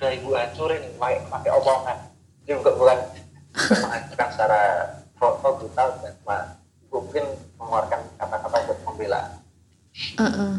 [0.00, 1.98] Udah ibu hancurin pakai pakai omongan.
[2.48, 2.98] Dia bukan bukan
[3.52, 4.60] menghancurkan secara
[5.16, 6.14] pro, pro brutal dan
[6.92, 7.24] mungkin
[7.56, 9.20] mengeluarkan kata-kata buat membela.
[10.16, 10.54] Uh-uh.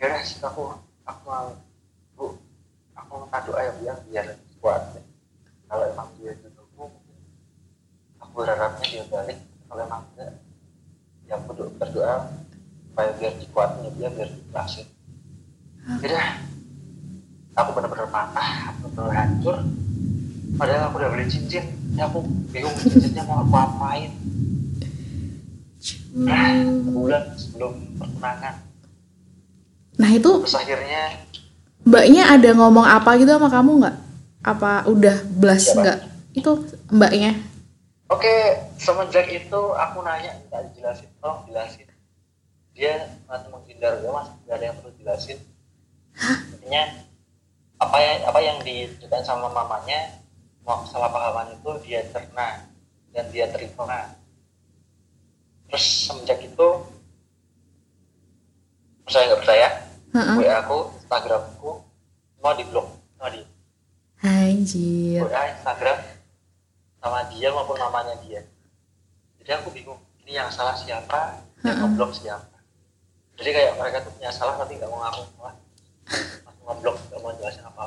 [0.00, 0.72] ya udah sih, aku
[1.04, 1.52] aku mau
[2.16, 2.32] bu
[2.96, 4.26] aku minta doa ya bu ya biar
[4.60, 4.82] kuat.
[5.68, 7.16] Kalau emang dia jodohku mungkin
[8.20, 9.38] aku berharapnya dia balik.
[9.68, 10.32] Kalau emang enggak
[11.28, 12.26] ya aku do- berdoa
[12.90, 14.86] supaya biar dikuatin ya dia biar dikelasin
[16.00, 16.28] udah.
[17.50, 19.56] Aku benar-benar patah aku benar hancur
[20.60, 21.64] padahal aku udah beli cincin
[21.96, 22.20] ya aku
[22.52, 24.12] bingung cincinnya mau aku apain
[26.12, 28.70] nah bulan sebelum pertunangan
[30.00, 31.12] Nah itu terus akhirnya
[31.84, 33.96] mbaknya ada ngomong apa gitu sama kamu nggak?
[34.40, 35.80] Apa udah belas Siapa?
[35.84, 35.98] nggak?
[36.32, 36.50] Itu
[36.88, 37.36] mbaknya.
[38.10, 41.86] Oke, semenjak itu aku nanya, minta dijelasin, tolong jelasin.
[42.74, 45.38] Dia masih menghindar, gue mas, gak ada yang perlu jelasin.
[46.58, 47.06] Intinya,
[47.78, 50.19] apa yang apa yang diceritain sama mamanya,
[50.86, 52.66] kesalahpahaman itu dia cerna
[53.10, 54.14] dan dia terima.
[55.70, 56.68] Terus semenjak itu,
[59.06, 59.68] percaya nggak percaya,
[60.14, 60.36] Heeh.
[60.42, 61.70] WA aku, Instagramku,
[62.34, 62.86] semua di blok
[63.18, 63.46] sama dia.
[64.20, 65.22] Anjir.
[65.26, 65.98] WA Instagram
[67.00, 68.44] sama dia maupun namanya dia
[69.40, 71.80] jadi aku bingung ini yang salah siapa yang Heeh.
[71.80, 72.60] ngeblok siapa
[73.40, 75.24] jadi kayak mereka tuh punya salah tapi nggak mau ngaku
[76.44, 77.82] langsung ngeblok nggak mau jelasin apa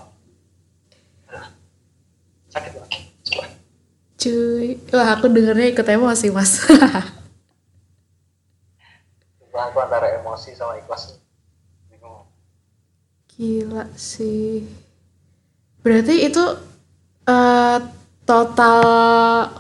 [1.30, 1.62] apa
[2.54, 2.92] sakit banget
[3.24, 3.50] Sumpah.
[4.16, 4.68] Cuy.
[4.94, 6.62] Wah aku dengernya ikut emosi mas.
[9.42, 11.18] Sumpah, aku antara emosi sama ikhlas
[11.89, 12.26] bingung
[13.30, 14.62] Gila sih.
[15.82, 16.44] Berarti itu
[17.26, 17.78] eh,
[18.24, 18.80] total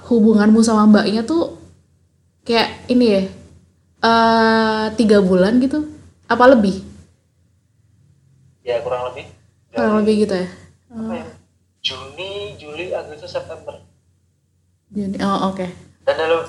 [0.07, 1.59] hubunganmu sama mbaknya tuh
[2.43, 3.21] kayak ini ya
[4.03, 5.83] eh tiga bulan gitu?
[6.27, 6.79] Apa lebih?
[8.63, 9.27] ya kurang lebih
[9.75, 10.47] Kurang lebih gitu ya?
[10.87, 11.27] apa ya
[11.83, 12.33] Juni
[12.93, 13.73] Juli Agustus September
[14.93, 15.65] Jadi, oh oke.
[16.05, 16.45] dan dalam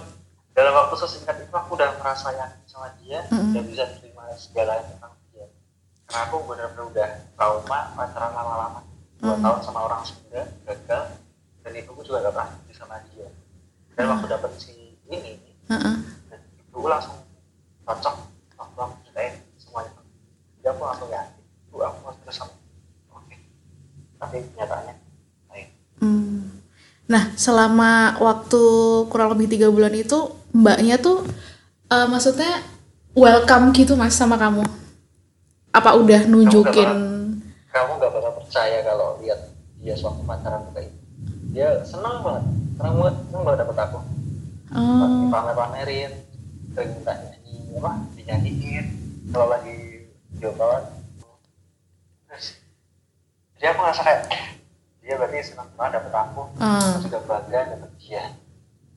[0.53, 3.57] dalam waktu sesingkat itu aku udah merasa yakin sama dia Mm-mm.
[3.57, 5.49] udah bisa terima segala tentang dia
[6.05, 8.81] karena aku benar-benar udah trauma pacaran lama-lama
[9.17, 9.41] dua Mm.
[9.41, 11.05] tahun sama orang Sunda gagal
[11.65, 13.27] dan ibuku juga gak pernah jadi sama dia
[13.97, 14.75] dan waktu dapet si
[15.09, 15.95] ini Heeh.
[16.29, 17.17] dan ibuku langsung
[17.83, 18.15] cocok
[18.55, 19.97] waktu aku ceritain semuanya
[20.61, 21.41] jadi aku langsung yakin
[21.73, 22.53] aku mau terus sama
[23.11, 23.37] oke
[24.21, 25.04] tapi kenyataannya Hmm.
[27.15, 28.63] Nah, selama waktu
[29.07, 31.23] kurang lebih tiga bulan itu, mbaknya tuh
[31.87, 32.59] eh, maksudnya
[33.15, 34.67] welcome gitu mas sama kamu?
[35.71, 37.15] Apa udah nunjukin?
[37.75, 39.51] kamu gak bakal percaya kalau lihat
[39.83, 40.99] dia sewaktu pacaran kayak itu
[41.55, 42.45] dia senang banget.
[42.79, 43.99] Senang banget senang banget dapet aku.
[44.75, 46.11] Oh, dipamer-pamerin
[46.75, 48.87] sering minta nyanyi apa dinyanyiin.
[49.31, 49.75] Kalau lagi
[50.43, 50.83] call
[52.27, 52.59] terus
[53.55, 54.23] jadi aku ngerasa kayak
[55.05, 56.43] dia berarti senang banget dapet aku.
[56.57, 58.25] Aku juga bangga dapet dia.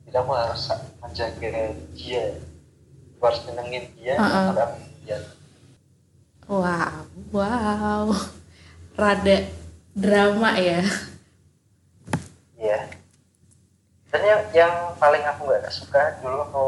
[0.07, 0.63] Jadi aku harus
[1.03, 1.49] menjaga
[1.91, 2.23] dia.
[3.19, 5.17] Aku harus menyenengin dia sampai aku dia.
[6.47, 7.03] Wow,
[7.35, 8.07] wow.
[8.95, 9.37] Rada
[9.91, 10.79] drama ya.
[12.55, 12.87] iya.
[14.07, 16.65] Dan yang, yang paling aku nggak suka dulu waktu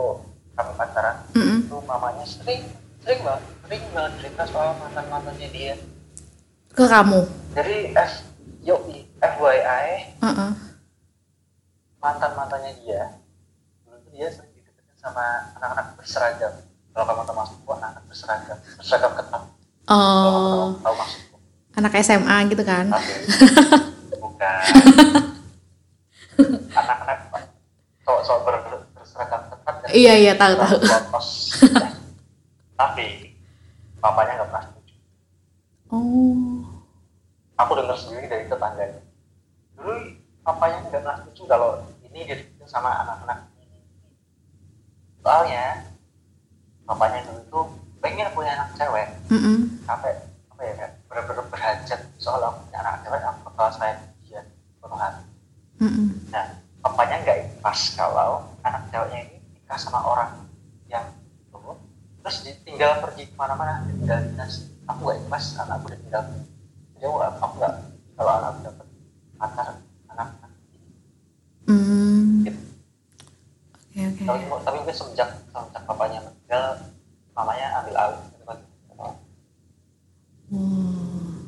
[0.59, 1.63] kami pacaran Mm-mm.
[1.63, 2.67] itu mamanya sering
[2.99, 5.79] sering banget sering banget cerita soal mantan mantannya dia.
[6.75, 7.23] Ke kamu.
[7.55, 8.13] jadi F
[8.61, 8.75] yo
[9.19, 10.51] FYI Heeh.
[11.97, 13.19] mantan mantannya dia.
[13.83, 16.53] Dulu tuh dia sering dideketin sama anak-anak berseragam.
[16.89, 18.57] Kalau kamu tahu maksudku anak-anak berseragam.
[18.75, 19.41] Berseragam ketat
[19.85, 21.35] kalau kamu tahu, Oh, tahu maksudku
[21.75, 22.85] anak SMA gitu kan?
[22.87, 23.13] tapi
[24.23, 24.61] bukan.
[26.69, 27.17] Anak-anak
[28.01, 28.55] cowok-cowok ber,
[28.93, 30.77] berseragam ketat dan Iya, iya, tahu, tahu.
[32.75, 33.35] tapi
[33.97, 34.93] papanya nggak pernah setuju.
[35.89, 36.63] Oh.
[37.53, 38.98] aku dengar sendiri dari tetangganya
[40.49, 41.69] papanya nggak pernah setuju kalau
[42.09, 43.39] ini dideketin sama anak-anak.
[45.21, 45.93] Soalnya
[46.89, 47.65] papanya dulu tuh
[48.01, 49.07] pengen punya anak cewek.
[49.29, 49.77] Mm-mm.
[49.85, 50.17] sampai
[50.49, 54.41] apa ya kayak bener-bener berhajat soal aku punya anak cewek aku bakal sayang dia
[54.81, 55.23] penuh hati.
[55.85, 56.07] Mm-mm.
[56.33, 56.45] nah
[56.81, 60.49] papanya nggak ikhlas kalau anak ceweknya ini nikah sama orang
[60.89, 61.05] yang
[61.53, 61.77] cowok
[62.25, 66.23] terus ditinggal pergi ke mana-mana ditinggal dinas aku nggak ikhlas karena aku udah tinggal
[66.97, 67.73] jadi aku, nggak
[68.17, 68.87] kalau anak aku dapet
[69.37, 69.67] pacar
[70.19, 70.51] anak anak
[71.69, 72.43] Mm.
[72.43, 72.59] gitu
[73.71, 74.23] Oke, oke.
[74.25, 76.65] tapi tapi mungkin semenjak semenjak papanya meninggal
[77.31, 78.21] mamanya ambil alih
[80.49, 81.45] Wow.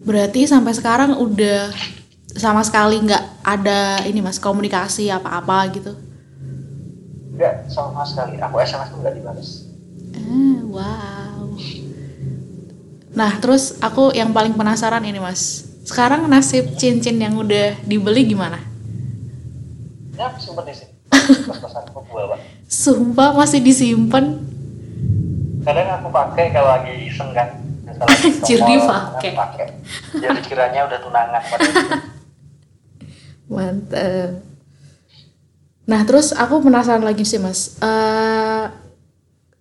[0.00, 1.68] Berarti sampai sekarang udah
[2.32, 5.92] sama sekali nggak ada ini mas komunikasi apa-apa gitu?
[7.30, 9.68] enggak sama sekali aku sms pun nggak dibalas
[10.12, 11.44] Ah, wow.
[13.10, 15.69] Nah, terus aku yang paling penasaran ini, Mas.
[15.82, 18.60] Sekarang nasib cincin yang udah dibeli gimana?
[20.12, 20.92] ya simpen di sini
[22.68, 24.36] Sumpah masih disimpan.
[25.60, 27.48] kadang aku pakai kalau lagi iseng kan
[28.00, 29.76] Anjir, dipakai.
[30.12, 31.42] jadi kiranya udah tunangan
[33.50, 34.40] Mantep.
[35.84, 37.76] Nah, terus aku penasaran lagi sih, Mas.
[37.82, 38.64] Eh,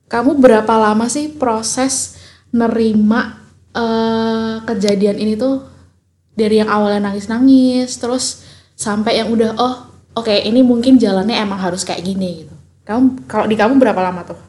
[0.06, 2.16] kamu berapa lama sih proses
[2.54, 3.42] nerima
[3.74, 5.66] eh, kejadian ini tuh
[6.40, 8.48] dari yang awalnya nangis-nangis, terus
[8.80, 9.76] sampai yang udah oh,
[10.16, 12.56] oke ini mungkin jalannya emang harus kayak gini gitu.
[12.88, 14.40] Kamu kalau di kamu berapa lama tuh?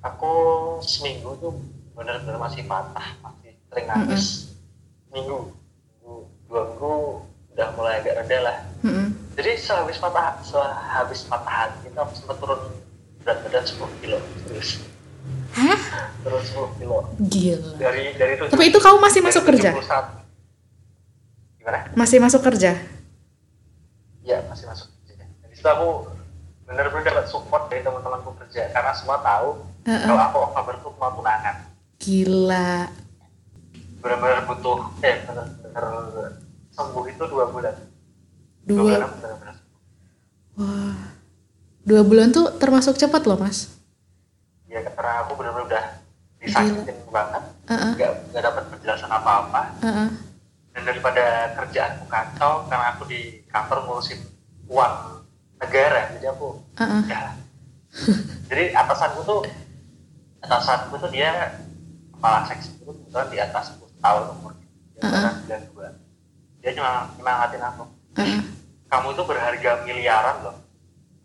[0.00, 0.32] aku
[0.80, 1.52] seminggu tuh
[1.92, 4.56] bener-bener masih patah masih sering nangis
[5.12, 5.52] minggu
[6.00, 6.16] minggu
[6.48, 6.94] dua minggu
[7.52, 9.12] udah mulai agak reda lah Mm-mm.
[9.36, 12.60] jadi sehabis patah sehabis patah hati itu aku sempat turun
[13.20, 14.80] berat badan 10 kilo terus
[15.52, 15.80] Hah?
[16.24, 17.70] turun 10 kilo Gila.
[17.76, 19.76] dari dari itu Tapi itu kamu masih masuk kerja?
[21.60, 22.72] Gimana Masih masuk kerja?
[24.20, 26.08] ya masih masuk kerja dari situ aku
[26.64, 30.06] bener-bener dapat support dari teman-temanku kerja karena semua tahu Heeh.
[30.06, 30.20] kalau
[30.50, 31.56] aku tuh mau tunangan
[31.96, 32.88] Gila.
[33.98, 35.84] bener-bener butuh eh bener-bener
[36.70, 37.74] sembuh itu dua bulan
[38.62, 39.00] dua bulan.
[40.54, 40.96] Wah.
[41.80, 43.72] Dua bulan tuh termasuk cepat loh, Mas.
[44.64, 45.84] ya karena aku bener-bener udah
[46.38, 50.08] disakitin banget nggak nggak dapat penjelasan apa-apa Heeh.
[50.80, 51.24] Dan daripada
[51.60, 54.16] kerjaanku kacau karena aku di kantor ngurusin
[54.64, 55.20] uang
[55.60, 57.02] negara jadi aku Heeh.
[57.04, 57.36] ya
[58.48, 59.44] jadi atasanku tuh
[60.40, 61.52] atasanku tuh dia
[62.16, 64.56] kepala seksi itu kebetulan di atas 10 tahun umur
[64.96, 65.86] dia sembilan dua
[66.64, 67.84] dia cuma nyemangatin aku
[68.16, 68.40] Heeh.
[68.88, 70.56] kamu itu berharga miliaran loh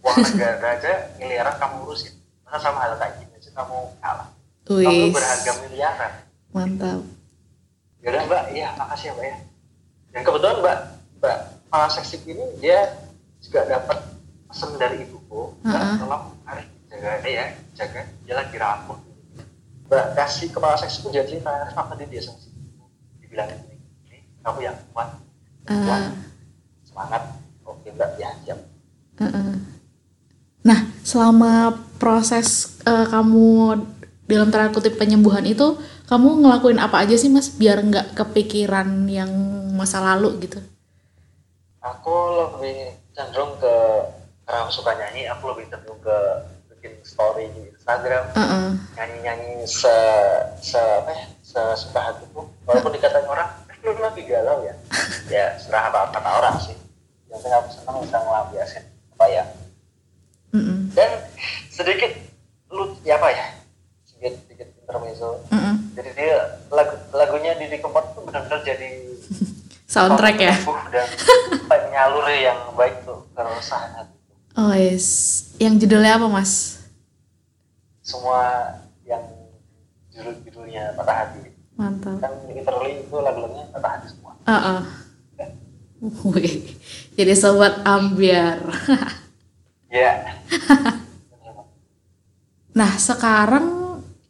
[0.04, 2.12] uang negara aja miliaran kamu urusin
[2.44, 4.28] masa sama hal kayak gini aja kamu kalah
[4.68, 5.16] kamu tuh Wih.
[5.16, 6.14] berharga miliaran
[6.52, 7.00] Mantap.
[8.06, 8.44] Ya udah mbak.
[8.54, 9.38] Iya makasih ya mbak ya.
[10.14, 10.78] Dan kebetulan mbak
[11.18, 12.80] mbak kepala seksi ini dia
[13.42, 13.98] juga dapat
[14.46, 15.58] pesan dari ibuku.
[15.66, 15.98] Mbak Uh-uh.
[15.98, 18.02] tolong Arif jaga ya jaga.
[18.30, 19.02] Dia lagi rapuh
[19.90, 22.50] mbak kasih kepala seksi cerita Arif dia dia seksi
[23.26, 25.10] dibilang ini, ini kamu yang kuat
[25.66, 26.02] kuat.
[26.06, 26.10] Eh,
[26.86, 27.24] semangat.
[27.66, 28.60] Oke mbak ya siap.
[29.18, 29.58] Heeh.
[30.66, 33.78] Nah, selama proses eh, kamu
[34.26, 39.30] dalam tanda kutip penyembuhan itu, kamu ngelakuin apa aja sih mas biar nggak kepikiran yang
[39.74, 40.58] masa lalu gitu?
[41.86, 43.76] aku lebih cenderung ke
[44.42, 46.18] karena aku suka nyanyi aku lebih cenderung ke
[46.74, 48.70] bikin story di Instagram Heeh.
[48.98, 49.94] nyanyi-nyanyi se
[50.58, 54.74] se apa ya sesuka hatiku walaupun dikatain orang "Eh, lu lagi galau ya
[55.34, 56.74] ya serah apa kata orang sih
[57.30, 58.84] yang penting aku senang bisa ngelampiasin
[59.14, 59.44] apa ya
[60.58, 60.90] Mm-mm.
[60.98, 61.10] dan
[61.70, 62.12] sedikit
[62.74, 63.46] lu ya apa ya
[64.86, 65.98] intermezzo Mm-mm.
[65.98, 66.38] jadi dia
[66.70, 69.02] lagu lagunya Didi Kempot tuh benar-benar jadi
[69.86, 70.56] Soundtrack ya.
[70.66, 71.06] Uh, dan
[71.70, 74.10] penyalur yang baik tuh keresahan.
[74.58, 75.06] Oh yes.
[75.62, 76.82] Yang judulnya apa mas?
[78.02, 78.74] Semua
[79.06, 79.22] yang
[80.10, 81.54] judul-judulnya patah hati.
[81.78, 82.18] Mantap.
[82.18, 84.34] Kan literally itu lagu-lagunya patah hati semua.
[84.50, 84.82] Uh
[86.34, 86.66] Wih.
[87.14, 88.66] Jadi sobat ambiar.
[89.94, 90.42] Ya.
[92.80, 93.85] nah sekarang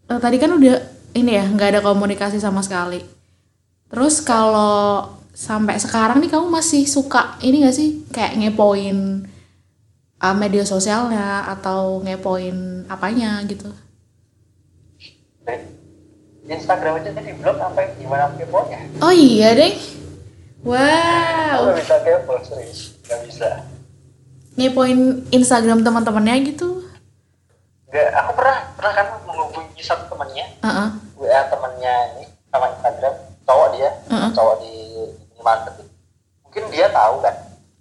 [0.10, 0.76] eh, tadi kan udah
[1.16, 3.02] ini ya nggak ada komunikasi sama sekali.
[3.90, 9.28] Terus kalau sampai sekarang nih kamu masih suka ini gak sih kayak ngepoin
[10.24, 13.68] uh, media sosialnya atau ngepoin apanya gitu?
[16.46, 18.80] Instagram aja di blog sampai gimana keponya.
[19.02, 19.74] Oh iya deh.
[20.62, 21.74] Wow.
[21.74, 23.50] nggak bisa kepo serius, nggak bisa.
[24.58, 26.86] Ngepoin Instagram teman-temannya gitu.
[27.90, 29.06] Nggak, aku pernah pernah kan
[29.76, 30.90] menghubungi satu temannya, Heeh.
[31.20, 34.32] WA temannya ini sama Instagram, cowok dia, Heeh.
[34.32, 34.72] cowok di
[35.36, 35.74] minimarket.
[36.48, 37.36] Mungkin dia tahu kan,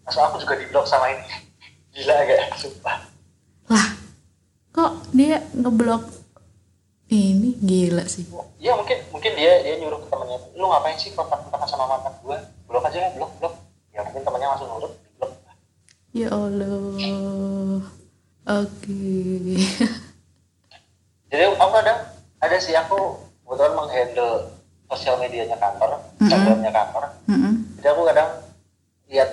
[0.04, 1.24] Masa aku juga di blog sama ini.
[1.94, 2.61] Gila gak?
[2.61, 2.98] Sumpah.
[3.72, 3.88] Lah,
[4.74, 6.04] kok dia ngeblok
[7.09, 8.26] ini gila sih.
[8.59, 12.37] Iya mungkin mungkin dia dia nyuruh ke temennya, lu ngapain sih kontak-kontakan sama mantan gua?
[12.66, 13.54] Blok aja, blok, blok.
[13.94, 15.33] Ya mungkin temennya langsung nurut, blok.
[16.11, 17.80] Ya Allah.
[18.44, 19.00] Oke.
[21.34, 21.98] Jadi aku kadang
[22.38, 24.54] ada sih aku kebetulan menghandle
[24.86, 27.10] sosial medianya kantor, Instagramnya kantor.
[27.26, 27.74] Mm-mm.
[27.74, 28.28] Jadi aku kadang
[29.10, 29.30] lihat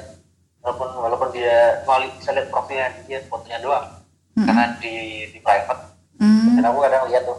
[0.66, 3.86] walaupun walaupun dia melalui bisa lihat profilnya dia fotonya doang,
[4.34, 5.94] karena di di private.
[6.18, 6.58] Mm.
[6.58, 7.38] Dan aku kadang lihat tuh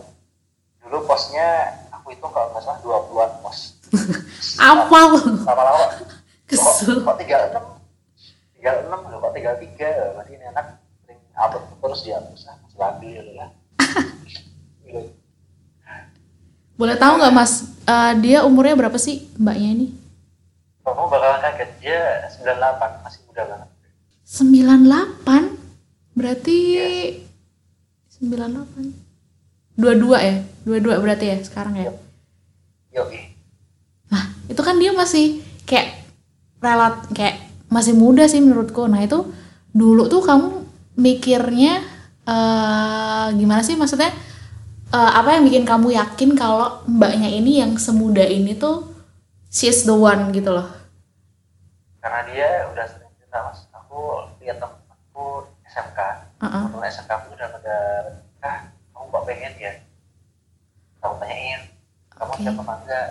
[0.86, 3.82] dulu postnya aku itu kalau nggak salah 20-an post.
[4.62, 5.42] Apa lu?
[5.42, 6.06] Lama-lama
[6.46, 7.02] Kesel.
[7.02, 12.78] kok, kok 36 36 loh kok 33 berarti ini anak sering upload terus dia masih
[12.78, 13.50] labil ya lah.
[16.78, 19.88] Boleh tahu nggak Mas, eh, dia umurnya berapa sih mbaknya ini?
[20.82, 23.68] kamu bakalan kaget dia 98 masih muda banget
[24.26, 25.54] 98?
[26.18, 26.58] Berarti
[28.18, 28.92] 98.
[29.78, 30.36] Dua-dua ya?
[30.66, 31.94] Dua-dua berarti ya sekarang ya?
[32.92, 33.32] Yogi
[34.12, 36.04] Nah, itu kan dia masih kayak
[36.60, 37.40] relat kayak
[37.72, 38.84] masih muda sih menurutku.
[38.84, 39.24] Nah, itu
[39.72, 40.68] dulu tuh kamu
[41.00, 41.80] mikirnya
[42.22, 44.10] eh gimana sih maksudnya
[44.92, 48.86] eh, apa yang bikin kamu yakin kalau mbaknya ini yang semuda ini tuh
[49.50, 50.68] she's the one gitu loh.
[52.02, 53.98] karena dia udah sering cerita mas aku
[54.42, 55.98] lihat temanku SMK
[56.42, 56.62] Heeh.
[56.66, 57.76] temen SMK aku udah pada
[58.42, 58.58] ah
[58.90, 59.72] kamu gak pengen ya
[60.98, 61.62] aku tanyain
[62.10, 62.42] kamu Oke.
[62.42, 63.06] siapa apa enggak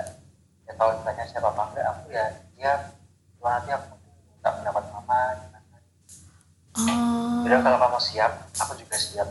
[0.67, 2.26] ya kalau ditanya siapa apa enggak aku ya
[2.60, 2.74] ya
[3.36, 3.95] cuma nanti aku
[4.28, 5.60] minta pendapat mama gimana
[6.77, 7.43] Oh.
[7.43, 9.29] Bilang kalau kamu siap, aku juga siap.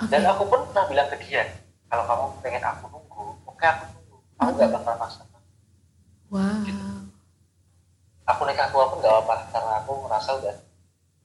[0.00, 0.08] Oke.
[0.08, 1.44] Dan aku pun pernah bilang ke dia,
[1.92, 4.16] kalau kamu pengen aku nunggu, oke aku tunggu.
[4.40, 5.22] Aku nggak bakal maksa.
[6.32, 6.64] Wow.
[8.32, 10.54] Aku nikah tua pun nggak apa-apa, karena aku merasa udah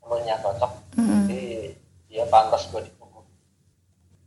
[0.03, 0.71] temennya cocok.
[0.99, 1.23] Mm-mm.
[1.23, 1.43] Jadi
[2.11, 3.21] dia pantas gue ditunggu.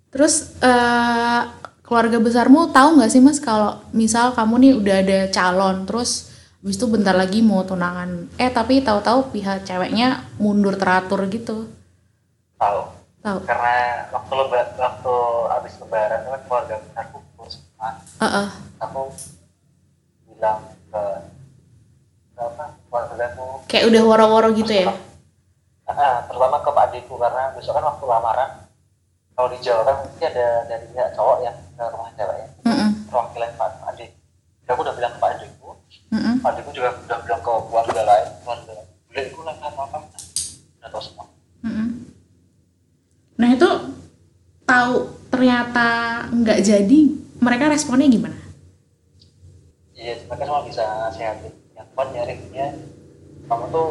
[0.08, 1.42] Terus eh,
[1.90, 6.29] keluarga besarmu tahu nggak sih mas kalau misal kamu nih udah ada calon terus
[6.60, 8.28] habis itu bentar lagi mau tunangan.
[8.36, 11.72] Eh tapi tahu-tahu pihak ceweknya mundur teratur gitu.
[12.60, 12.80] Tahu.
[13.24, 13.38] tahu.
[13.48, 15.14] Karena waktu lebar, waktu
[15.56, 17.96] abis lebaran kan keluarga besar kumpul semua.
[18.20, 18.48] Heeh.
[18.84, 19.08] Aku
[20.28, 20.60] bilang
[20.92, 21.02] ke
[22.36, 24.92] ke apa keluarga aku kayak udah woro-woro gitu ya?
[25.88, 28.50] Ah, terutama ke Pak Adikku karena besok kan waktu lamaran.
[29.32, 33.08] Kalau di Jawa kan mesti ada dari pihak cowok ya ke rumah cewek ya Mm-mm.
[33.08, 34.04] perwakilan Pak Jadi
[34.68, 35.59] aku udah bilang ke Pak Adikku
[36.10, 38.74] Pak Adikku juga udah bilang ke keluarga lain keluarga
[39.06, 39.98] beliau lah apa apa
[40.82, 41.26] udah tahu semua.
[41.62, 41.88] Mm-mm.
[43.38, 43.70] nah itu
[44.66, 44.94] tahu
[45.30, 45.88] ternyata
[46.34, 46.98] nggak jadi
[47.38, 48.38] mereka responnya gimana?
[49.94, 52.66] Iya mereka semua bisa nasihatin yang kuat nyarinya
[53.46, 53.90] kamu tuh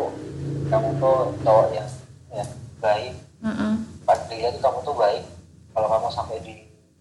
[0.68, 1.90] kamu tuh cowok yang
[2.36, 2.46] ya
[2.84, 3.16] baik.
[3.44, 3.74] Heeh.
[4.04, 5.24] Pak itu kamu tuh baik.
[5.72, 6.56] Kalau kamu sampai di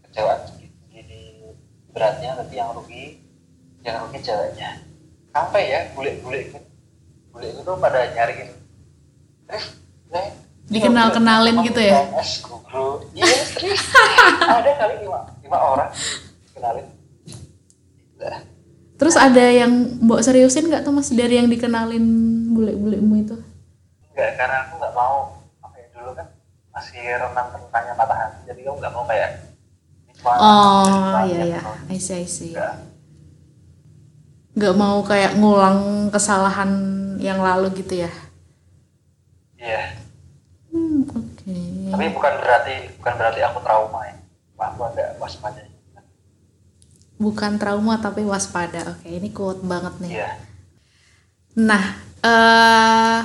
[0.07, 0.47] kecewaan
[0.91, 1.55] gini
[1.91, 3.19] beratnya nanti yang rugi
[3.83, 4.88] jangan rugi ceweknya
[5.33, 5.81] sampai ya?
[5.93, 6.59] Bule-bule itu
[7.33, 8.51] bule itu pada nyariin
[9.49, 9.67] Rif,
[10.13, 10.33] Rif,
[10.69, 12.05] Dikenal-kenalin kamu gitu ya?
[12.05, 13.01] PNS, guru.
[13.17, 13.25] Iya
[13.57, 13.81] serius.
[14.61, 15.91] Ada kali lima, lima orang.
[16.53, 16.87] Kenalin
[18.99, 19.71] terus ada yang
[20.03, 21.07] mbok seriusin nggak tuh mas?
[21.15, 22.03] Dari yang dikenalin
[22.51, 23.37] bule-bulemu itu?
[24.11, 25.39] Enggak karena aku nggak mau.
[25.63, 26.27] Apa ya dulu kan
[26.75, 29.31] masih renang tentangnya patah hati jadi aku nggak mau kayak
[30.27, 31.59] oh iya iya.
[31.63, 32.59] mau- I see I see.
[32.59, 32.88] Enggak.
[34.57, 36.71] Nggak mau kayak ngulang kesalahan
[37.19, 38.13] yang lalu gitu ya?
[39.59, 39.99] Iya.
[40.71, 41.59] Hmm, oke.
[41.93, 44.17] Tapi bukan berarti bukan berarti aku trauma ya.
[44.59, 45.63] Aku ada waspada.
[47.19, 48.95] Bukan trauma tapi waspada.
[48.95, 50.13] Oke ini quote banget nih.
[50.23, 50.31] Iya.
[51.59, 51.85] Nah,
[52.23, 53.21] eh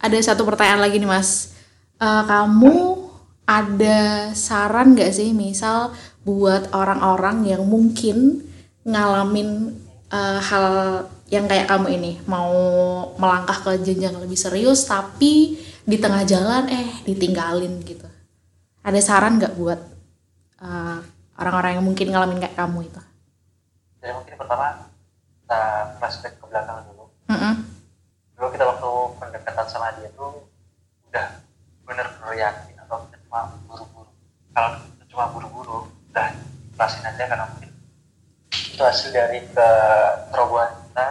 [0.00, 1.56] ada satu pertanyaan lagi nih Mas.
[2.00, 2.96] Eh, kamu
[3.44, 5.92] ada saran nggak sih, misal
[6.24, 8.40] buat orang-orang yang mungkin
[8.88, 9.76] ngalamin
[10.10, 10.66] eh, hal
[11.30, 12.50] yang kayak kamu ini, mau
[13.16, 18.06] melangkah ke jenjang lebih serius, tapi di tengah jalan eh ditinggalin gitu.
[18.82, 19.80] Ada saran nggak buat
[20.62, 20.98] eh,
[21.40, 23.00] orang-orang yang mungkin ngalamin kayak kamu itu?
[24.00, 24.88] jadi mungkin pertama
[25.44, 25.60] kita
[26.00, 27.54] flashback ke belakang dulu Mm-mm.
[28.36, 28.90] dulu kita waktu
[29.20, 30.48] pendekatan sama dia tuh
[31.12, 31.26] udah
[31.84, 34.10] bener-bener yakin atau cuma buru-buru
[34.56, 34.70] kalau
[35.12, 35.78] cuma buru-buru
[36.10, 36.32] udah
[36.72, 37.46] ikhlasin aja karena
[38.90, 41.06] hasil dari keterobohan kita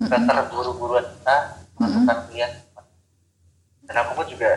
[0.00, 1.36] keterburu-buruan kita
[1.74, 2.52] melakukan pilihan
[3.84, 4.50] dan aku pun juga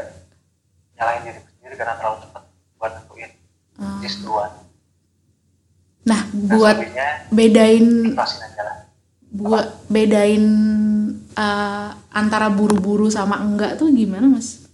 [0.93, 2.43] nyalahin diri sendiri karena terlalu cepat
[2.77, 3.31] buat nentuin
[3.77, 4.01] Ah.
[4.01, 4.49] jis duluan
[6.01, 6.77] Nah, dan buat
[7.29, 7.85] bedain
[9.27, 10.45] buat bedain
[11.35, 14.65] uh, antara buru-buru sama enggak tuh gimana mas?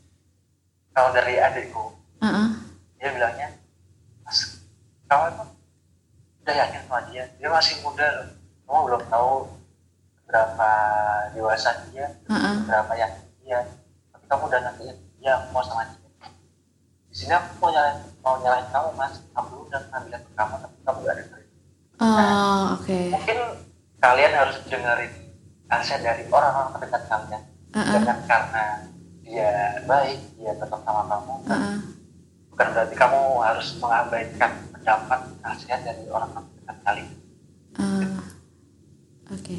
[0.94, 1.90] kalau dari adikku
[2.22, 2.48] Heeh.
[2.96, 3.50] dia bilangnya
[4.24, 4.62] mas
[5.04, 5.50] kamu emang
[6.40, 8.28] udah yakin sama dia dia masih muda loh
[8.66, 9.32] kamu belum tahu
[10.26, 10.70] berapa
[11.32, 12.56] dewasa dia Heeh.
[12.66, 13.60] berapa yakin dia
[14.10, 16.10] tapi kamu udah nantiin dia mau sama dia
[17.08, 20.78] di sini aku mau nyalain mau nyalain kamu mas aku udah ngambil ke kamu tapi
[20.82, 21.42] kamu gak dengerin
[22.04, 23.00] Oh, oke.
[23.14, 23.38] mungkin
[23.98, 25.14] kalian harus dengerin
[25.70, 27.94] nasihat dari orang-orang terdekat kalian Heeh.
[27.94, 28.66] jangan karena
[29.22, 29.52] dia
[29.86, 31.76] baik dia tetap sama kamu Heeh.
[32.50, 37.22] bukan berarti kamu harus mengabaikan pendapat nasihat dari orang-orang kalian
[37.74, 38.22] Uh,
[39.34, 39.58] oke.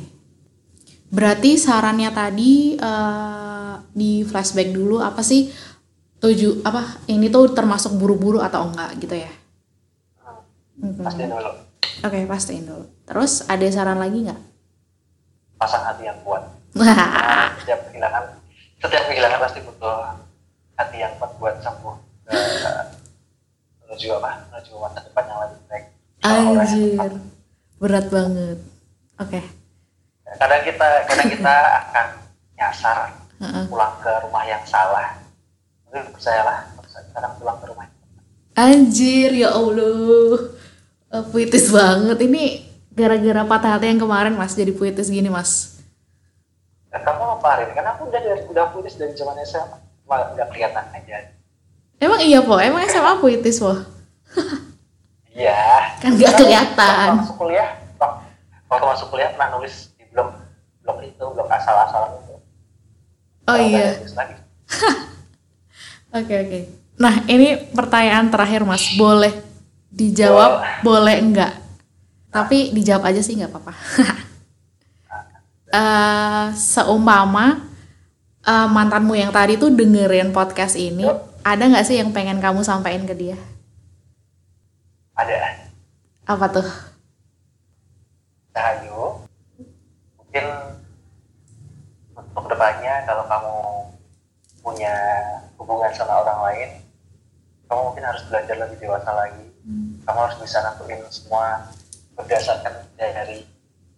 [1.11, 5.51] Berarti sarannya tadi uh, di flashback dulu apa sih
[6.23, 9.35] tuju apa ini tuh termasuk buru-buru atau enggak gitu ya?
[11.03, 11.51] Pasti dulu
[12.07, 12.87] Oke pastiin dulu.
[13.03, 14.55] Terus ada saran lagi nggak?
[15.65, 16.45] pasang hati yang kuat
[16.77, 18.25] Karena setiap kehilangan
[18.83, 19.97] setiap kehilangan pasti butuh
[20.77, 21.97] hati yang kuat buat sembuh
[23.81, 25.85] menuju apa menuju masa depan yang lebih baik
[26.25, 27.13] anjir,
[27.77, 28.59] berat banget.
[29.21, 29.41] Oke.
[30.35, 32.07] kadang kita kadang kita akan
[32.59, 32.99] nyasar
[33.39, 33.65] Heeh.
[33.71, 35.15] pulang ke rumah yang salah
[35.87, 36.75] tapi percayalah
[37.15, 37.95] kadang pulang ke rumah yang.
[38.59, 40.59] Anjir, ya Allah.
[41.15, 42.19] Eh, puitis banget.
[42.19, 45.79] Ini gara-gara patah hati yang kemarin mas jadi puitis gini mas.
[46.91, 47.71] Dan kamu ngapain?
[47.75, 51.31] Kan aku udah dari udah putus dari zaman SMA, cuma nggak kelihatan aja.
[52.03, 52.59] Emang iya po?
[52.59, 53.75] Emang SMA puitis po?
[55.35, 55.99] Iya.
[55.99, 57.09] Kan nggak kelihatan.
[57.11, 57.69] Waktu masuk kuliah,
[57.99, 58.19] wak-
[58.71, 60.31] waktu masuk kuliah pernah nulis di blog
[60.81, 62.35] blog itu, blog asal-asalan itu.
[63.45, 63.95] Oh iya.
[66.15, 66.61] Oke oke.
[66.95, 68.95] Nah ini pertanyaan terakhir mas.
[68.95, 69.35] Boleh
[69.91, 71.53] dijawab, boleh enggak.
[72.31, 73.75] Tapi dijawab aja sih nggak apa-apa.
[75.75, 77.59] Eh, seumpama
[78.41, 81.03] eh, mantanmu yang tadi tuh dengerin podcast ini,
[81.43, 83.35] ada nggak sih yang pengen kamu sampaikan ke dia?
[85.15, 85.35] Ada
[86.27, 86.67] Apa tuh?
[88.51, 89.23] Cahayu.
[90.19, 90.45] Mungkin
[92.19, 93.55] untuk depannya kalau kamu
[94.59, 94.95] punya
[95.55, 96.71] hubungan sama orang lain,
[97.71, 99.47] kamu mungkin harus belajar lebih dewasa lagi.
[100.03, 101.71] Kamu harus bisa nentuin semua
[102.19, 103.47] berdasarkan dari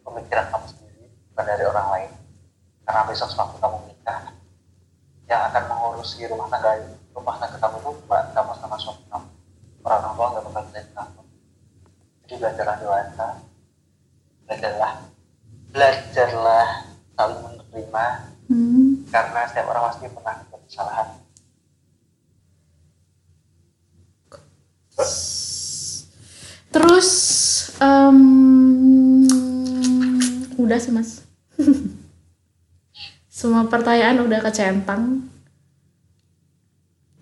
[0.05, 2.11] pemikiran kamu sendiri, bukan dari orang lain.
[2.85, 4.21] Karena besok sewaktu kamu menikah,
[5.27, 6.77] yang akan mengurusi rumah tangga
[7.17, 9.36] rumah tangga kamu itu kamu sama suami kamu.
[9.87, 11.22] Orang tua nggak bakal bisa kamu.
[12.26, 13.28] Jadi belajarlah dewasa,
[14.43, 14.93] belajarlah,
[15.70, 16.68] belajarlah
[17.14, 18.07] saling menerima,
[18.47, 19.03] Hmm.
[19.11, 21.09] karena setiap orang pasti pernah membuat kesalahan.
[26.70, 27.11] Terus
[27.78, 28.18] em,
[30.57, 31.24] udah sih mas.
[33.37, 35.28] Semua pertanyaan udah kecentang.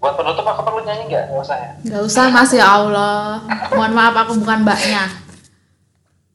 [0.05, 1.33] Buat penutup aku perlu nyanyi nggak?
[1.33, 1.71] Nggak usah ya.
[1.89, 3.41] Gak usah mas ya Allah.
[3.73, 5.24] Mohon maaf aku bukan mbaknya.